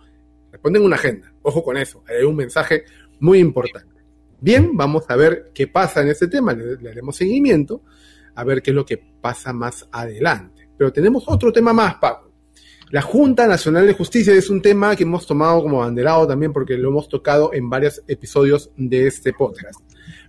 [0.51, 1.33] Responden una agenda.
[1.41, 2.83] Ojo con eso, hay un mensaje
[3.19, 4.03] muy importante.
[4.39, 7.81] Bien, vamos a ver qué pasa en este tema, le, haremos seguimiento,
[8.35, 10.69] a ver qué es lo que pasa más adelante.
[10.77, 12.26] Pero tenemos otro tema más, Paco.
[12.89, 16.77] La Junta Nacional de Justicia es un tema que hemos tomado como banderado también porque
[16.77, 19.81] lo hemos tocado en varios episodios de este podcast.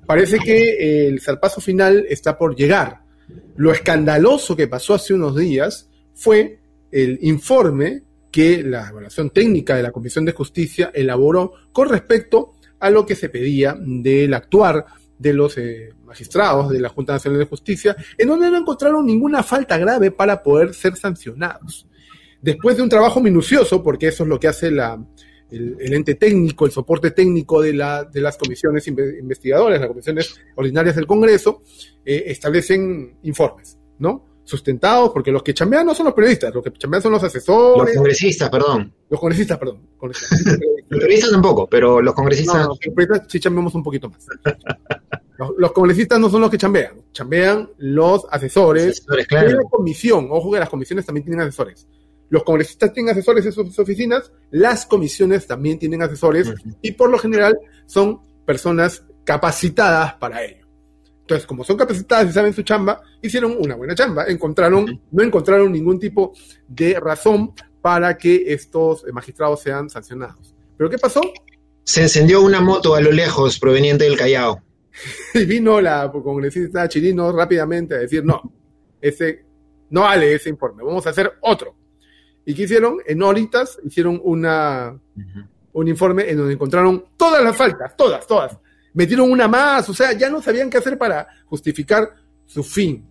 [0.05, 3.03] Parece que el zarpazo final está por llegar.
[3.57, 6.59] Lo escandaloso que pasó hace unos días fue
[6.91, 12.91] el informe que la evaluación técnica de la Comisión de Justicia elaboró con respecto a
[12.91, 14.85] lo que se pedía del actuar
[15.17, 19.45] de los eh, magistrados de la Junta Nacional de Justicia, en donde no encontraron ninguna
[19.45, 21.87] falta grave para poder ser sancionados.
[22.41, 25.03] Después de un trabajo minucioso, porque eso es lo que hace la,
[25.51, 30.97] el, ente técnico, el soporte técnico de, la, de las comisiones investigadoras, las comisiones ordinarias
[30.97, 31.63] del Congreso,
[32.05, 34.29] eh, establecen informes, ¿no?
[34.49, 37.95] sustentados, porque los que chambean no son los periodistas, los que chambean son los asesores.
[37.95, 38.95] Los congresistas, perdón.
[39.11, 39.87] Los congresistas, perdón.
[40.89, 42.63] los periodistas tampoco, pero los congresistas.
[42.63, 44.27] No, los periodistas sí chambeamos un poquito más.
[45.59, 49.51] Los, congresistas no son los que chambean, chambean los asesores, asesores claro.
[49.51, 51.87] la comisión, ojo que las comisiones también tienen asesores.
[52.31, 57.19] Los congresistas tienen asesores en sus oficinas, las comisiones también tienen asesores y por lo
[57.19, 60.67] general son personas capacitadas para ello.
[61.21, 64.25] Entonces, como son capacitadas y saben su chamba, hicieron una buena chamba.
[64.27, 66.33] Encontraron, no encontraron ningún tipo
[66.67, 70.55] de razón para que estos magistrados sean sancionados.
[70.77, 71.21] ¿Pero qué pasó?
[71.85, 74.63] Se encendió una moto a lo lejos proveniente del Callao.
[75.35, 78.41] y vino la congresista Chirino rápidamente a decir, no,
[79.01, 79.45] ese
[79.91, 81.75] no vale ese informe, vamos a hacer otro.
[82.49, 82.97] ¿Y qué hicieron?
[83.07, 84.99] En horitas hicieron una,
[85.73, 88.59] un informe en donde encontraron todas las faltas, todas, todas
[88.95, 92.15] metieron una más, o sea, ya no sabían qué hacer para justificar
[92.47, 93.09] su fin,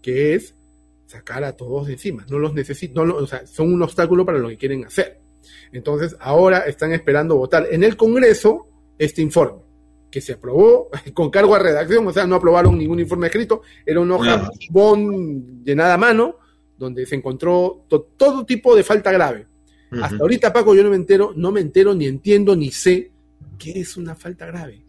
[0.00, 0.54] que es
[1.04, 4.38] sacar a todos de encima, no los necesitan, no, o sea, son un obstáculo para
[4.38, 5.20] lo que quieren hacer.
[5.72, 8.68] Entonces, ahora están esperando votar en el Congreso
[8.98, 9.62] este informe,
[10.10, 14.00] que se aprobó con cargo a redacción, o sea, no aprobaron ningún informe escrito, era
[14.00, 16.36] una hoja bon llenada a mano,
[16.78, 17.84] donde se encontró
[18.16, 19.46] todo tipo de falta grave.
[19.90, 23.12] Hasta ahorita, Paco, yo no me entero, no me entero, ni entiendo, ni sé
[23.58, 24.86] qué es una falta grave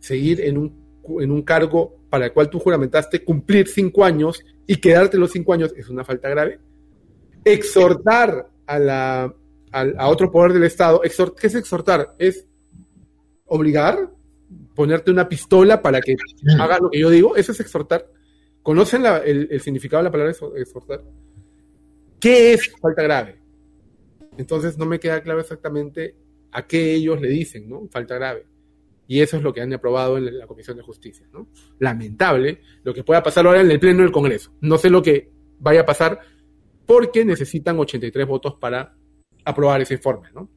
[0.00, 0.72] seguir en un,
[1.20, 5.52] en un cargo para el cual tú juramentaste cumplir cinco años y quedarte los cinco
[5.52, 6.60] años es una falta grave.
[7.44, 9.34] Exhortar a, la,
[9.72, 12.14] a, otro poder del Estado, ¿qué es exhortar?
[12.18, 12.46] Es
[13.46, 14.10] obligar,
[14.74, 16.16] ponerte una pistola para que
[16.58, 18.06] haga lo que yo digo, eso es exhortar.
[18.68, 21.02] ¿Conocen el, el, significado de la palabra exhortar?
[22.20, 23.38] ¿Qué es falta grave?
[24.36, 26.14] Entonces no me queda claro exactamente
[26.52, 27.88] a qué ellos le dicen, ¿no?
[27.90, 28.44] Falta grave.
[29.06, 31.26] Y eso es lo que han aprobado en la Comisión de Justicia.
[31.32, 31.48] ¿no?
[31.78, 34.52] Lamentable lo que pueda pasar ahora en el Pleno del Congreso.
[34.60, 36.20] No sé lo que vaya a pasar
[36.84, 38.94] porque necesitan 83 votos para
[39.46, 40.28] aprobar ese informe.
[40.34, 40.50] ¿no?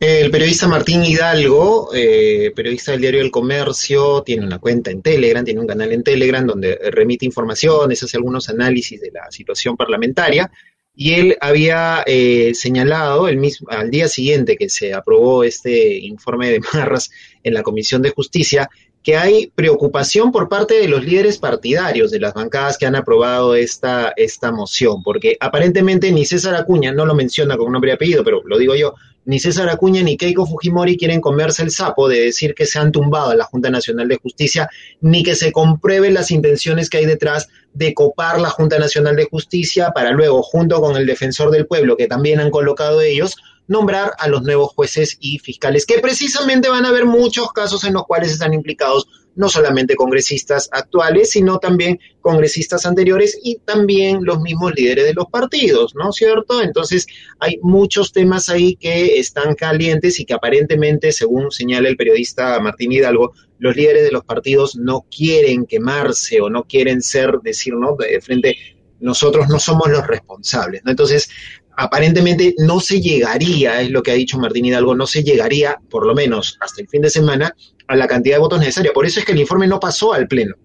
[0.00, 5.44] El periodista Martín Hidalgo, eh, periodista del diario El Comercio, tiene una cuenta en Telegram,
[5.44, 10.52] tiene un canal en Telegram donde remite informaciones, hace algunos análisis de la situación parlamentaria.
[10.94, 16.50] Y él había eh, señalado el mismo, al día siguiente que se aprobó este informe
[16.50, 17.10] de Marras
[17.42, 18.70] en la Comisión de Justicia,
[19.02, 23.56] que hay preocupación por parte de los líderes partidarios de las bancadas que han aprobado
[23.56, 28.22] esta, esta moción, porque aparentemente ni César Acuña, no lo menciona con nombre y apellido,
[28.22, 28.94] pero lo digo yo,
[29.28, 32.92] ni César Acuña ni Keiko Fujimori quieren comerse el sapo de decir que se han
[32.92, 34.70] tumbado a la Junta Nacional de Justicia,
[35.02, 39.26] ni que se comprueben las intenciones que hay detrás de copar la Junta Nacional de
[39.26, 43.36] Justicia para luego, junto con el defensor del pueblo, que también han colocado ellos,
[43.66, 47.92] nombrar a los nuevos jueces y fiscales, que precisamente van a haber muchos casos en
[47.92, 49.08] los cuales están implicados
[49.38, 55.26] no solamente congresistas actuales, sino también congresistas anteriores y también los mismos líderes de los
[55.26, 56.60] partidos, ¿no cierto?
[56.60, 57.06] Entonces
[57.38, 62.90] hay muchos temas ahí que están calientes y que aparentemente, según señala el periodista Martín
[62.90, 67.94] Hidalgo, los líderes de los partidos no quieren quemarse o no quieren ser, decir, ¿no?
[67.94, 68.56] De frente,
[68.98, 70.90] nosotros no somos los responsables, ¿no?
[70.90, 71.30] Entonces,
[71.78, 76.04] aparentemente no se llegaría, es lo que ha dicho Martín Hidalgo, no se llegaría, por
[76.06, 77.54] lo menos hasta el fin de semana,
[77.86, 78.92] a la cantidad de votos necesaria.
[78.92, 80.56] Por eso es que el informe no pasó al Pleno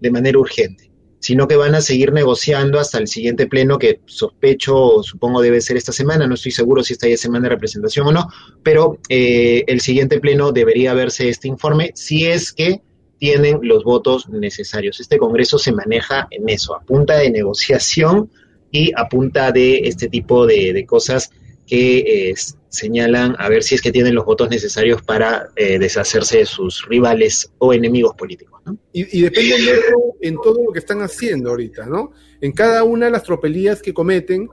[0.00, 0.90] de manera urgente,
[1.20, 5.76] sino que van a seguir negociando hasta el siguiente Pleno, que sospecho, supongo debe ser
[5.76, 8.26] esta semana, no estoy seguro si esta ya semana de representación o no,
[8.64, 12.82] pero eh, el siguiente Pleno debería verse este informe si es que
[13.18, 14.98] tienen los votos necesarios.
[14.98, 18.28] Este Congreso se maneja en eso, a punta de negociación
[18.70, 21.30] y a punta de este tipo de, cosas
[21.66, 22.34] que eh,
[22.68, 26.86] señalan a ver si es que tienen los votos necesarios para eh, deshacerse de sus
[26.86, 28.60] rivales o enemigos políticos.
[28.64, 28.78] ¿no?
[28.92, 32.12] Y, y depende de eso en todo lo que están haciendo ahorita, ¿no?
[32.40, 34.48] En cada una de las tropelías que cometen,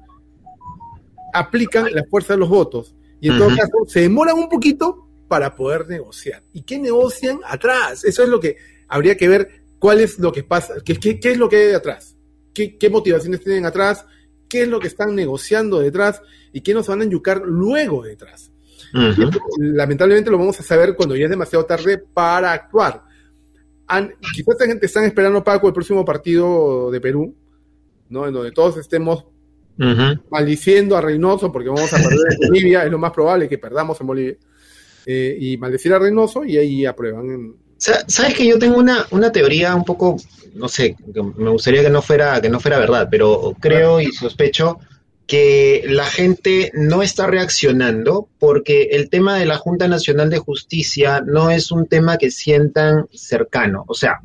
[1.33, 2.95] aplican la fuerza de los votos.
[3.21, 6.43] Y en todo caso, se demoran un poquito para poder negociar.
[6.53, 8.03] ¿Y qué negocian atrás?
[8.03, 11.31] Eso es lo que habría que ver cuál es lo que pasa, qué, qué, qué
[11.31, 12.14] es lo que hay atrás,
[12.55, 14.05] qué, qué motivaciones tienen atrás,
[14.49, 18.51] qué es lo que están negociando detrás y qué nos van a enyucar luego detrás.
[19.57, 23.03] Lamentablemente lo vamos a saber cuando ya es demasiado tarde para actuar.
[24.33, 27.35] quizás esta gente están esperando, Paco, el próximo partido de Perú,
[28.09, 28.25] ¿no?
[28.25, 29.25] En donde todos estemos
[30.29, 33.99] maldiciendo a Reynoso porque vamos a perder en Bolivia, es lo más probable que perdamos
[33.99, 34.37] en Bolivia.
[35.07, 37.55] Eh, y maldecir a Reynoso y ahí aprueban.
[37.77, 40.17] Sabes que yo tengo una, una teoría un poco
[40.55, 40.95] no sé,
[41.37, 44.79] me gustaría que no fuera, que no fuera verdad, pero creo y sospecho
[45.27, 51.21] que la gente no está reaccionando porque el tema de la Junta Nacional de Justicia
[51.25, 53.83] no es un tema que sientan cercano.
[53.87, 54.21] O sea,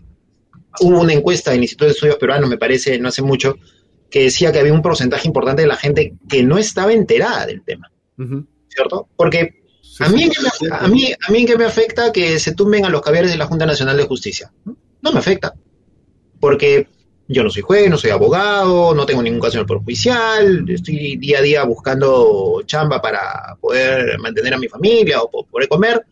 [0.81, 3.57] hubo una encuesta del Instituto de Estudios Peruanos, me parece, no hace mucho,
[4.11, 7.63] que decía que había un porcentaje importante de la gente que no estaba enterada del
[7.63, 7.91] tema.
[8.69, 9.09] ¿Cierto?
[9.17, 9.60] Porque
[10.01, 10.29] a mí,
[10.71, 13.47] a, mí, a mí que me afecta que se tumben a los caballeros de la
[13.47, 14.51] Junta Nacional de Justicia.
[14.65, 15.55] no me afecta.
[16.41, 16.87] Porque
[17.29, 21.17] yo no soy juez, no soy abogado, no tengo ningún caso en el Judicial, estoy
[21.17, 26.05] día a día buscando chamba para poder mantener a mi familia o poder comer.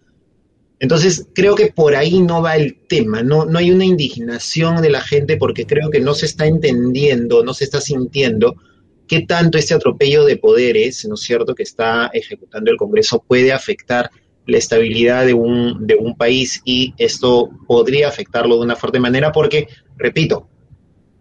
[0.81, 4.91] Entonces, creo que por ahí no va el tema, no, no hay una indignación de
[4.91, 8.55] la gente porque creo que no se está entendiendo, no se está sintiendo
[9.09, 13.53] qué tanto este atropello de poderes, ¿no es cierto?, que está ejecutando el Congreso puede
[13.53, 14.11] afectar
[14.47, 19.31] la estabilidad de un, de un país y esto podría afectarlo de una fuerte manera
[19.33, 20.49] porque, repito,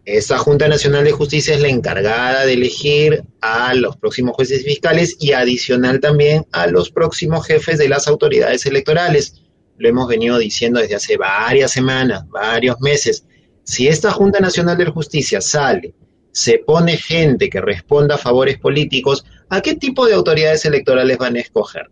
[0.06, 5.18] esta Junta Nacional de Justicia es la encargada de elegir a los próximos jueces fiscales
[5.20, 9.42] y adicional también a los próximos jefes de las autoridades electorales.
[9.78, 13.26] Lo hemos venido diciendo desde hace varias semanas, varios meses.
[13.64, 15.94] Si esta Junta Nacional de Justicia sale
[16.38, 21.36] se pone gente que responda a favores políticos, ¿a qué tipo de autoridades electorales van
[21.36, 21.90] a escoger?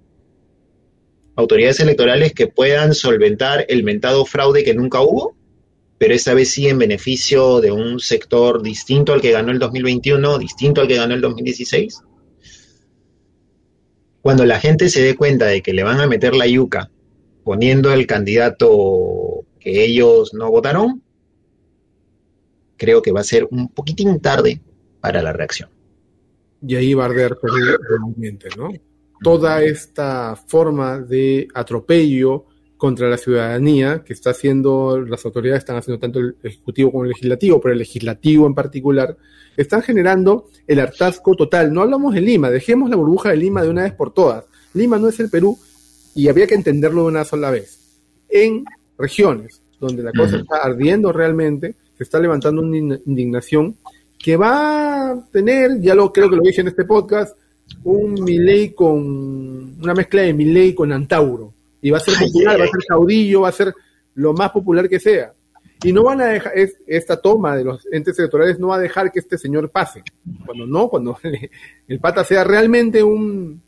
[1.36, 5.36] Autoridades electorales que puedan solventar el mentado fraude que nunca hubo,
[5.98, 10.38] pero esta vez sí en beneficio de un sector distinto al que ganó el 2021,
[10.38, 12.02] distinto al que ganó el 2016.
[14.22, 16.92] Cuando la gente se dé cuenta de que le van a meter la yuca
[17.44, 21.02] poniendo el candidato que ellos no votaron,
[22.78, 24.62] creo que va a ser un poquitín tarde
[25.00, 25.70] para la reacción.
[26.66, 28.70] Y ahí va a arder realmente, ¿no?
[29.22, 32.46] Toda esta forma de atropello
[32.78, 37.10] contra la ciudadanía que está haciendo, las autoridades están haciendo tanto el Ejecutivo como el
[37.10, 39.18] Legislativo, pero el Legislativo en particular,
[39.56, 41.74] están generando el hartazgo total.
[41.74, 44.46] No hablamos de Lima, dejemos la burbuja de Lima de una vez por todas.
[44.74, 45.58] Lima no es el Perú
[46.14, 48.02] y había que entenderlo de una sola vez.
[48.28, 48.66] En
[48.98, 53.76] regiones donde la cosa está ardiendo realmente, se está levantando una indignación
[54.18, 57.38] que va a tener, ya lo creo que lo dije en este podcast,
[57.84, 61.54] un Milei con una mezcla de Milei con Antauro.
[61.82, 63.74] Y va a ser popular, va a ser caudillo, va a ser
[64.16, 65.34] lo más popular que sea.
[65.84, 66.54] Y no van a dejar,
[66.88, 70.04] esta toma de los entes electorales no va a dejar que este señor pase.
[70.46, 71.18] Cuando no, cuando
[71.88, 73.62] el pata sea realmente un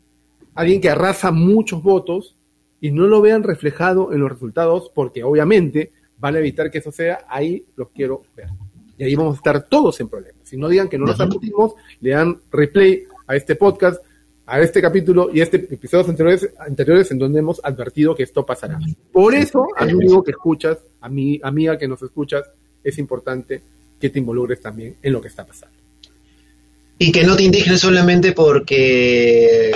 [0.54, 2.34] alguien que arrasa muchos votos
[2.80, 6.92] y no lo vean reflejado en los resultados, porque obviamente van a evitar que eso
[6.92, 8.48] sea, ahí los quiero ver.
[8.96, 10.42] Y ahí vamos a estar todos en problemas.
[10.42, 14.02] Si no digan que no nos admitimos, le dan replay a este podcast,
[14.44, 18.44] a este capítulo y a este episodios anteriores, anteriores en donde hemos advertido que esto
[18.44, 18.78] pasará.
[19.12, 22.50] Por eso, amigo que escuchas, a mi amiga que nos escuchas,
[22.82, 23.62] es importante
[24.00, 25.76] que te involucres también en lo que está pasando.
[26.98, 29.70] Y que no te indignes solamente porque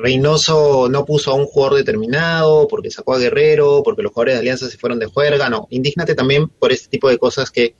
[0.00, 4.40] Reynoso no puso a un jugador determinado, porque sacó a Guerrero, porque los jugadores de
[4.40, 7.74] Alianza se fueron de juerga, no, indígnate también por este tipo de cosas que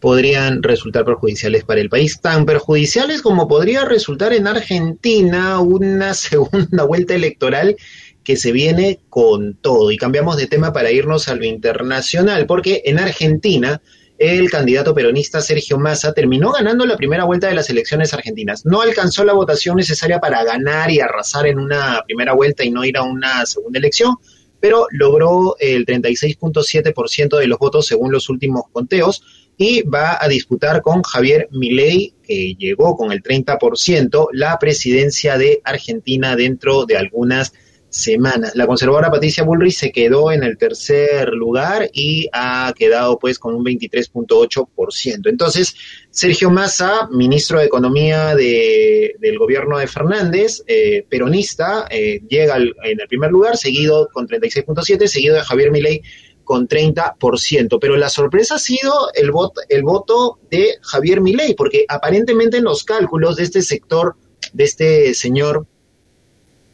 [0.00, 6.84] podrían resultar perjudiciales para el país, tan perjudiciales como podría resultar en Argentina una segunda
[6.84, 7.76] vuelta electoral
[8.24, 9.90] que se viene con todo.
[9.90, 13.82] Y cambiamos de tema para irnos a lo internacional, porque en Argentina
[14.18, 18.66] el candidato peronista Sergio Massa terminó ganando la primera vuelta de las elecciones argentinas.
[18.66, 22.84] No alcanzó la votación necesaria para ganar y arrasar en una primera vuelta y no
[22.84, 24.16] ir a una segunda elección,
[24.58, 29.22] pero logró el 36.7% de los votos según los últimos conteos
[29.56, 35.60] y va a disputar con Javier Milei, que llegó con el 30%, la presidencia de
[35.64, 37.52] Argentina dentro de algunas
[37.88, 38.54] semanas.
[38.54, 43.54] La conservadora Patricia Bullrich se quedó en el tercer lugar y ha quedado pues con
[43.54, 45.28] un 23.8%.
[45.28, 45.74] Entonces,
[46.10, 53.00] Sergio Massa, ministro de Economía de, del gobierno de Fernández, eh, peronista, eh, llega en
[53.00, 56.02] el primer lugar, seguido con 36.7, seguido de Javier Milei
[56.44, 61.84] con 30%, pero la sorpresa ha sido el voto, el voto de Javier Milei, porque
[61.86, 64.16] aparentemente en los cálculos de este sector,
[64.54, 65.66] de este señor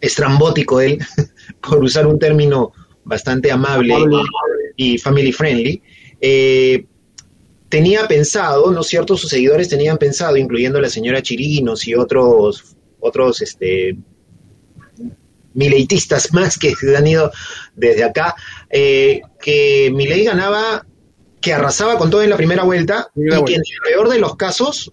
[0.04, 0.98] estrambótico él,
[1.60, 2.72] por usar un término
[3.04, 3.94] bastante amable
[4.76, 5.82] y family friendly,
[6.20, 6.84] eh,
[7.68, 9.16] tenía pensado, ¿no es cierto?
[9.16, 13.96] Sus seguidores tenían pensado, incluyendo la señora Chirinos y otros, otros, este,
[15.54, 17.30] mileitistas más que se han ido
[17.74, 18.34] desde acá,
[18.68, 20.86] eh, que Milei ganaba,
[21.40, 24.36] que arrasaba con todo en la primera vuelta y que en el peor de los
[24.36, 24.92] casos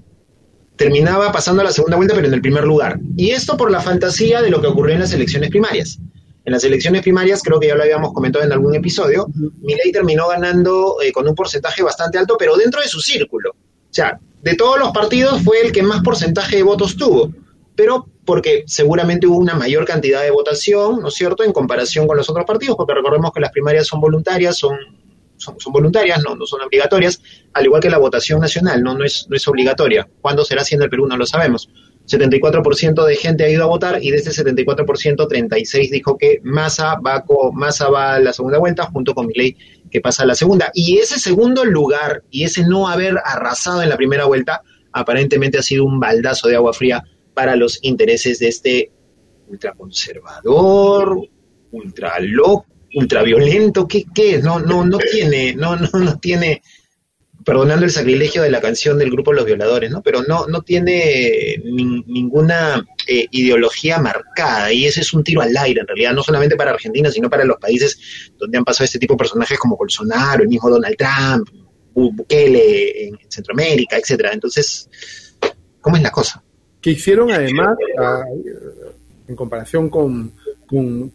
[0.82, 3.00] terminaba pasando a la segunda vuelta, pero en el primer lugar.
[3.16, 6.00] Y esto por la fantasía de lo que ocurrió en las elecciones primarias.
[6.44, 9.28] En las elecciones primarias, creo que ya lo habíamos comentado en algún episodio,
[9.62, 13.52] Milei terminó ganando eh, con un porcentaje bastante alto, pero dentro de su círculo.
[13.52, 17.32] O sea, de todos los partidos fue el que más porcentaje de votos tuvo,
[17.76, 22.18] pero porque seguramente hubo una mayor cantidad de votación, ¿no es cierto?, en comparación con
[22.18, 24.76] los otros partidos, porque recordemos que las primarias son voluntarias, son
[25.42, 27.22] son, voluntarias, no, no son obligatorias,
[27.54, 30.08] al igual que la votación nacional, no, no, es, no es obligatoria.
[30.22, 31.08] ¿Cuándo será así en el Perú?
[31.08, 31.70] No lo sabemos.
[32.08, 36.96] 74% de gente ha ido a votar y de ese 74%, 36 dijo que Massa
[36.96, 37.24] va,
[37.54, 39.56] Massa va a la segunda vuelta junto con Milei
[39.90, 40.72] que pasa a la segunda.
[40.74, 44.62] Y ese segundo lugar y ese no haber arrasado en la primera vuelta,
[44.92, 48.92] aparentemente ha sido un baldazo de agua fría para los intereses de este
[49.48, 51.18] ultraconservador,
[51.72, 54.44] ultra loco, ultraviolento, ¿qué, qué es?
[54.44, 56.62] No, no, no tiene, no, no, no tiene,
[57.46, 60.02] perdonando el sacrilegio de la canción del grupo Los Violadores, ¿no?
[60.02, 65.82] Pero no, no tiene ninguna eh, ideología marcada y ese es un tiro al aire
[65.82, 69.14] en realidad, no solamente para Argentina, sino para los países donde han pasado este tipo
[69.14, 71.50] de personajes como Bolsonaro, el mismo Donald Trump,
[71.94, 74.32] Bukele en Centroamérica, etcétera.
[74.34, 74.90] Entonces,
[75.82, 76.44] ¿cómo es la cosa?
[76.80, 77.78] Que hicieron además,
[79.28, 80.34] en comparación con,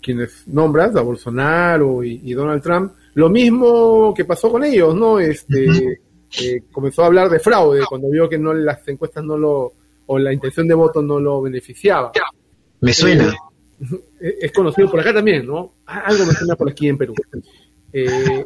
[0.00, 5.18] quienes nombras, a Bolsonaro y, Donald Trump, lo mismo que pasó con ellos, ¿no?
[5.18, 6.00] Este,
[6.40, 9.72] eh, comenzó a hablar de fraude cuando vio que no las encuestas no lo,
[10.06, 12.12] o la intención de voto no lo beneficiaba.
[12.80, 13.34] Me suena.
[14.20, 15.74] Eh, es conocido por acá también, ¿no?
[15.86, 17.14] Algo me suena por aquí en Perú.
[17.92, 18.44] Eh,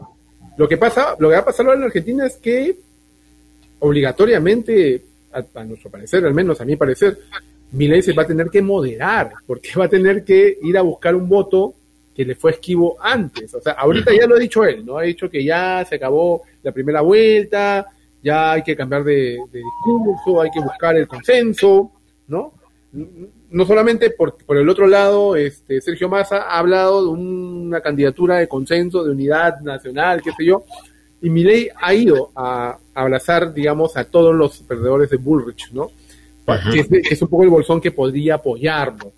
[0.57, 2.79] lo que pasa, lo que va a pasar ahora en Argentina es que
[3.81, 5.03] obligatoriamente,
[5.33, 7.19] a, nuestro parecer, al menos a mi parecer,
[7.73, 11.15] Milei se va a tener que moderar, porque va a tener que ir a buscar
[11.15, 11.75] un voto
[12.15, 13.55] que le fue esquivo antes.
[13.55, 14.99] O sea, ahorita ya lo ha dicho él, ¿no?
[14.99, 17.87] Ha dicho que ya se acabó la primera vuelta,
[18.23, 21.93] ya hay que cambiar de, discurso, hay que buscar el consenso,
[22.29, 22.55] ¿no?
[22.93, 28.39] No solamente por, por el otro lado, este, Sergio Massa ha hablado de una candidatura
[28.39, 30.65] de consenso, de unidad nacional, qué sé yo,
[31.23, 35.91] y Milei ha ido a, abrazar, digamos, a todos los perdedores de Bullrich, ¿no?
[36.73, 39.13] Que es, un poco el bolsón que podría apoyarlo.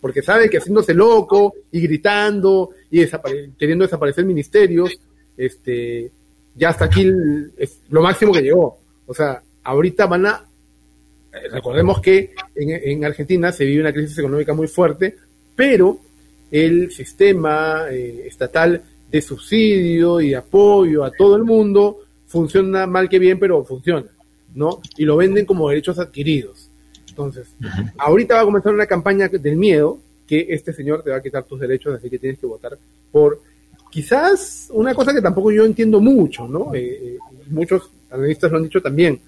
[0.00, 3.06] Porque sabe que haciéndose loco y gritando y
[3.58, 4.90] queriendo desaparecer ministerios,
[5.36, 6.10] este,
[6.54, 7.10] ya hasta aquí
[7.56, 8.78] es lo máximo que llegó.
[9.06, 10.44] O sea, ahorita van a,
[11.50, 15.16] recordemos que en, Argentina se vive una crisis económica muy fuerte,
[15.56, 15.98] pero
[16.50, 23.18] el sistema eh, estatal de subsidio y apoyo a todo el mundo funciona mal que
[23.18, 24.06] bien, pero funciona,
[24.54, 24.80] ¿no?
[24.96, 26.70] Y lo venden como derechos adquiridos.
[27.08, 27.46] Entonces,
[27.96, 31.44] ahorita va a comenzar una campaña del miedo que este señor te va a quitar
[31.44, 32.76] tus derechos, así que tienes que votar
[33.12, 33.40] por
[33.90, 36.74] quizás una cosa que tampoco yo entiendo mucho, ¿no?
[36.74, 37.18] Eh, eh,
[37.50, 39.20] muchos analistas lo han dicho también.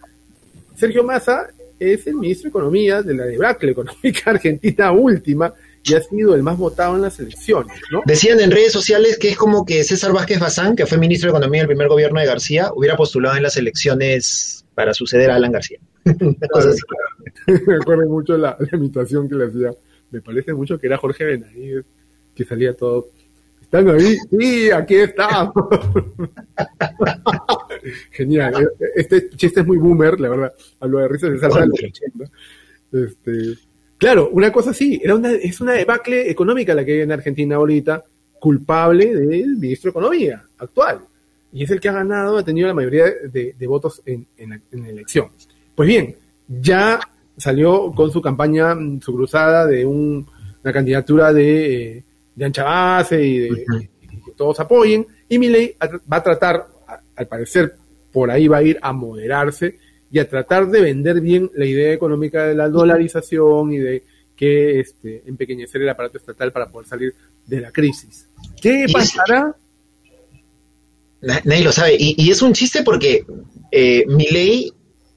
[0.74, 1.48] Sergio Massa
[1.78, 5.54] es el ministro de Economía de la debacle económica argentina última
[5.84, 8.02] y ha sido el más votado en las elecciones, ¿no?
[8.04, 11.38] Decían en redes sociales que es como que César Vázquez Bazán, que fue ministro de
[11.38, 15.52] Economía del primer gobierno de García, hubiera postulado en las elecciones para suceder a Alan
[15.52, 15.78] García.
[16.04, 19.70] Me acuerdo mucho la, la imitación que le hacía.
[20.10, 21.86] Me parece mucho que era Jorge Benavides,
[22.34, 23.08] que salía todo
[23.62, 24.16] ¿Están ahí?
[24.30, 25.52] Sí, aquí estamos.
[28.12, 28.70] Genial.
[28.94, 30.52] Este chiste es muy boomer, la verdad.
[30.78, 31.80] Hablo de risas de salsa de los
[32.92, 33.58] Este,
[33.96, 37.56] claro, una cosa sí, era una, es una debacle económica la que hay en Argentina
[37.56, 38.04] ahorita,
[38.38, 41.00] culpable del ministro de Economía actual.
[41.56, 44.88] Y es el que ha ganado, ha tenido la mayoría de, votos en, en, la
[44.90, 45.30] elección.
[45.74, 46.14] Pues bien,
[46.46, 47.00] ya
[47.34, 50.26] salió con su campaña, su cruzada de un,
[50.62, 52.04] una candidatura de...
[52.34, 55.06] De ancha base y de, que todos apoyen.
[55.26, 56.66] Y mi ley va a tratar,
[57.16, 57.74] al parecer,
[58.12, 59.78] por ahí va a ir a moderarse
[60.10, 64.04] y a tratar de vender bien la idea económica de la dolarización y de
[64.36, 67.14] que este, empequeñecer el aparato estatal para poder salir
[67.46, 68.28] de la crisis.
[68.60, 69.56] ¿Qué pasará?
[71.20, 71.96] Nadie lo sabe.
[71.98, 73.24] Y, es un chiste porque
[73.72, 74.72] eh, mi ley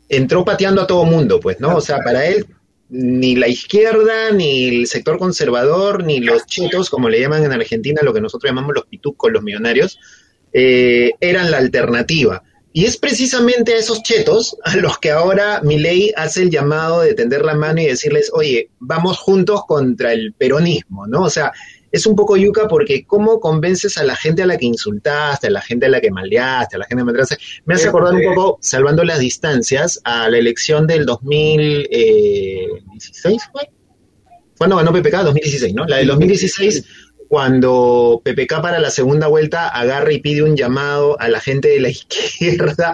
[0.07, 1.75] entró pateando a todo mundo, pues, ¿no?
[1.75, 2.47] O sea, para él
[2.89, 8.01] ni la izquierda, ni el sector conservador, ni los chetos, como le llaman en Argentina,
[8.03, 9.99] lo que nosotros llamamos los pitucos, los millonarios,
[10.53, 12.43] eh, eran la alternativa.
[12.73, 17.01] Y es precisamente a esos chetos a los que ahora mi ley hace el llamado
[17.01, 21.23] de tender la mano y decirles, oye, vamos juntos contra el peronismo, ¿no?
[21.23, 21.51] O sea,
[21.91, 25.49] es un poco yuca porque cómo convences a la gente a la que insultaste, a
[25.49, 27.13] la gente a la que maldeaste, a la gente que me
[27.65, 33.69] Me hace acordar un poco, salvando las distancias, a la elección del 2016, ¿fue?
[34.59, 35.85] Bueno, ganó PPK 2016, ¿no?
[35.85, 36.83] La del 2016
[37.29, 41.79] cuando PPK para la segunda vuelta agarra y pide un llamado a la gente de
[41.79, 42.91] la izquierda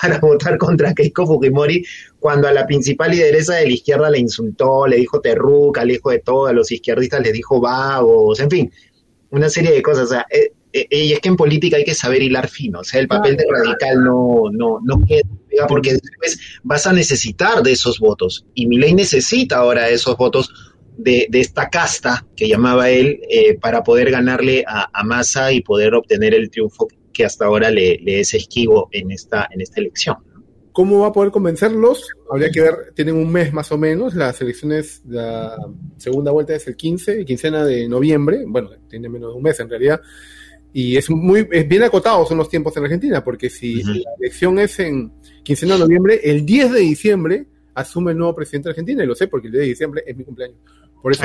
[0.00, 1.84] para votar contra Keiko Fujimori,
[2.18, 6.10] cuando a la principal lideresa de la izquierda le insultó, le dijo terruca, le dijo
[6.10, 8.72] de todo, a los izquierdistas les dijo vagos, en fin,
[9.30, 10.04] una serie de cosas.
[10.04, 12.84] O sea, eh, eh, y es que en política hay que saber hilar fino, o
[12.84, 17.72] sea, el papel de radical no, no, no queda, porque después vas a necesitar de
[17.72, 20.63] esos votos, y mi ley necesita ahora esos votos
[20.96, 25.94] de, esta casta que llamaba él eh, para poder ganarle a, a, Massa y poder
[25.94, 30.16] obtener el triunfo que hasta ahora le, es esquivo en esta, en esta elección.
[30.72, 32.08] ¿Cómo va a poder convencerlos?
[32.30, 35.56] Habría que ver, tienen un mes más o menos, las elecciones, la
[35.96, 39.70] segunda vuelta es el 15, quincena de noviembre, bueno, tiene menos de un mes en
[39.70, 40.00] realidad.
[40.72, 44.58] Y es muy es bien acotado son los tiempos en Argentina, porque si la elección
[44.58, 45.12] es en
[45.44, 49.14] 15 de noviembre, el 10 de diciembre asume el nuevo presidente de Argentina, y lo
[49.14, 50.58] sé porque el 10 de diciembre es mi cumpleaños.
[51.02, 51.22] Por eso,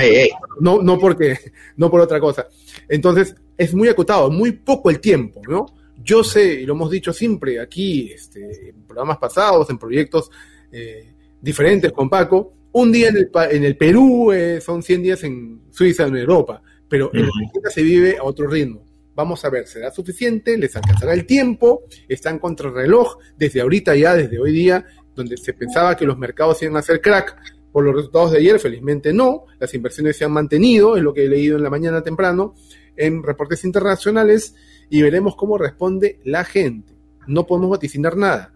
[0.59, 1.37] No, no porque,
[1.77, 2.47] no por otra cosa.
[2.87, 5.65] Entonces, es muy acotado, muy poco el tiempo, ¿no?
[6.03, 10.31] Yo sé, y lo hemos dicho siempre aquí, este, en programas pasados, en proyectos
[10.71, 15.23] eh, diferentes con Paco, un día en el, en el Perú eh, son 100 días
[15.23, 18.85] en Suiza, en Europa, pero en Argentina se vive a otro ritmo.
[19.15, 20.57] Vamos a ver, ¿será suficiente?
[20.57, 21.83] ¿Les alcanzará el tiempo?
[22.07, 23.17] ¿Están contra el reloj?
[23.37, 24.85] Desde ahorita ya, desde hoy día,
[25.19, 27.37] donde se pensaba que los mercados iban a hacer crack
[27.71, 29.45] por los resultados de ayer, felizmente no.
[29.59, 32.55] Las inversiones se han mantenido, es lo que he leído en la mañana temprano,
[32.95, 34.55] en reportes internacionales,
[34.89, 36.95] y veremos cómo responde la gente.
[37.27, 38.53] No podemos vaticinar nada.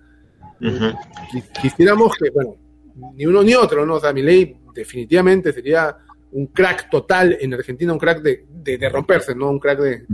[1.61, 2.55] Quisiéramos que, bueno,
[3.15, 3.95] ni uno ni otro, ¿no?
[3.95, 5.95] O sea, mi ley definitivamente sería
[6.31, 10.05] un crack total en Argentina, un crack de, de, romperse, no un crack de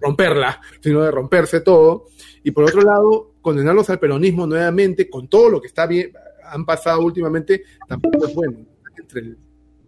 [0.00, 2.06] romperla, sino de romperse todo.
[2.42, 6.10] Y por otro lado, condenarlos al peronismo nuevamente con todo lo que está bien,
[6.42, 8.58] han pasado últimamente, tampoco es bueno.
[8.98, 9.38] Entre el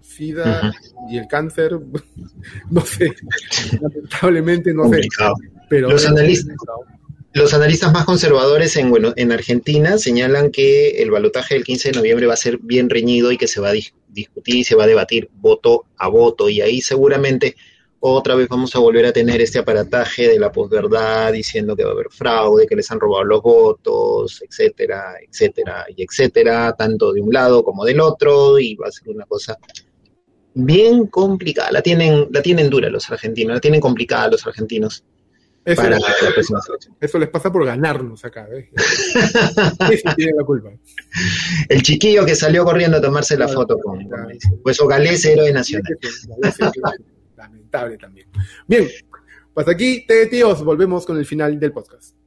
[0.01, 0.73] SIDA
[1.11, 1.73] y el cáncer,
[2.71, 3.13] no sé,
[3.81, 5.09] lamentablemente no sé.
[5.69, 6.55] Pero los analistas,
[7.33, 11.99] los analistas más conservadores en, bueno, en Argentina señalan que el balotaje del 15 de
[11.99, 13.75] noviembre va a ser bien reñido y que se va a
[14.09, 16.49] discutir y se va a debatir voto a voto.
[16.49, 17.57] Y ahí seguramente
[18.01, 21.91] otra vez vamos a volver a tener este aparataje de la posverdad diciendo que va
[21.91, 27.21] a haber fraude, que les han robado los votos, etcétera, etcétera, y etcétera, tanto de
[27.21, 29.59] un lado como del otro, y va a ser una cosa
[30.55, 31.73] bien complicada.
[31.73, 35.05] La tienen, la tienen dura los argentinos, la tienen complicada los argentinos.
[35.65, 35.99] Eso, para
[37.01, 38.49] Eso les pasa por ganarnos acá.
[39.79, 40.71] la culpa.
[41.69, 44.09] El chiquillo que salió corriendo a tomarse la foto con.
[44.63, 45.95] Pues Ogalés, héroe nacional.
[47.39, 48.29] Lamentable también.
[48.67, 48.87] Bien,
[49.55, 52.18] pues aquí, tíos, volvemos con el final del podcast.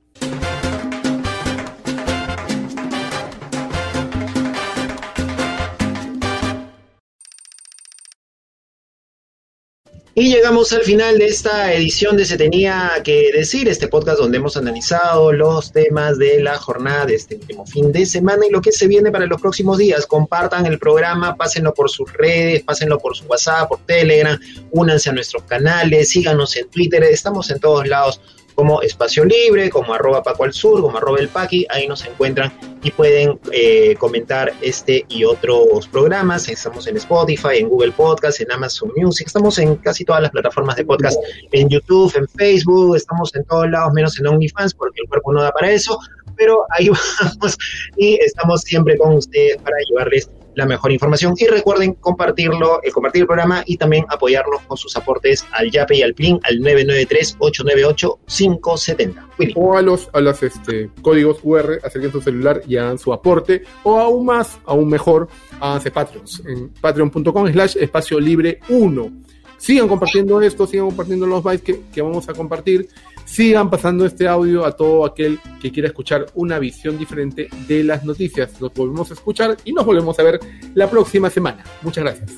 [10.13, 14.39] Y llegamos al final de esta edición de Se Tenía que Decir, este podcast donde
[14.39, 18.59] hemos analizado los temas de la jornada de este último fin de semana y lo
[18.59, 20.05] que se viene para los próximos días.
[20.05, 24.37] Compartan el programa, pásenlo por sus redes, pásenlo por su WhatsApp, por Telegram,
[24.71, 28.19] únanse a nuestros canales, síganos en Twitter, estamos en todos lados
[28.55, 32.51] como Espacio Libre, como arroba Paco al Sur, como arroba el Paqui, ahí nos encuentran
[32.83, 36.49] y pueden eh, comentar este y otros programas.
[36.49, 40.75] Estamos en Spotify, en Google Podcast, en Amazon Music, estamos en casi todas las plataformas
[40.75, 41.17] de podcast,
[41.51, 45.41] en YouTube, en Facebook, estamos en todos lados, menos en OnlyFans, porque el cuerpo no
[45.41, 45.97] da para eso,
[46.35, 46.89] pero ahí
[47.21, 47.57] vamos
[47.97, 51.35] y estamos siempre con ustedes para ayudarles la mejor información.
[51.37, 55.97] Y recuerden compartirlo, eh, compartir el programa y también apoyarnos con sus aportes al YAPE
[55.97, 59.29] y al PLIN al 993-898-570.
[59.55, 63.63] O a los, a los este, códigos QR, acerquen su celular y hagan su aporte.
[63.83, 65.29] O aún más, aún mejor,
[65.59, 69.11] háganse Patreons en patreon.com slash espacio libre 1.
[69.57, 72.89] Sigan compartiendo esto, sigan compartiendo los bytes que, que vamos a compartir
[73.31, 78.03] sigan pasando este audio a todo aquel que quiera escuchar una visión diferente de las
[78.03, 78.59] noticias.
[78.59, 80.39] Nos volvemos a escuchar y nos volvemos a ver
[80.73, 81.63] la próxima semana.
[81.81, 82.31] Muchas gracias.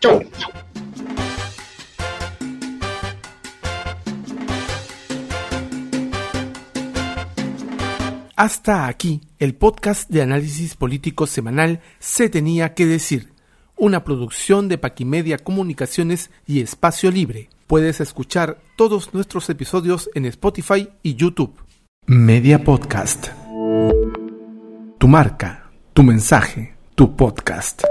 [0.00, 0.20] Chau.
[8.34, 13.28] Hasta aquí el podcast de análisis político semanal Se tenía que decir,
[13.76, 17.53] una producción de Paquimedia Comunicaciones y Espacio Libre.
[17.66, 21.54] Puedes escuchar todos nuestros episodios en Spotify y YouTube.
[22.06, 23.28] Media Podcast.
[24.98, 27.84] Tu marca, tu mensaje, tu podcast.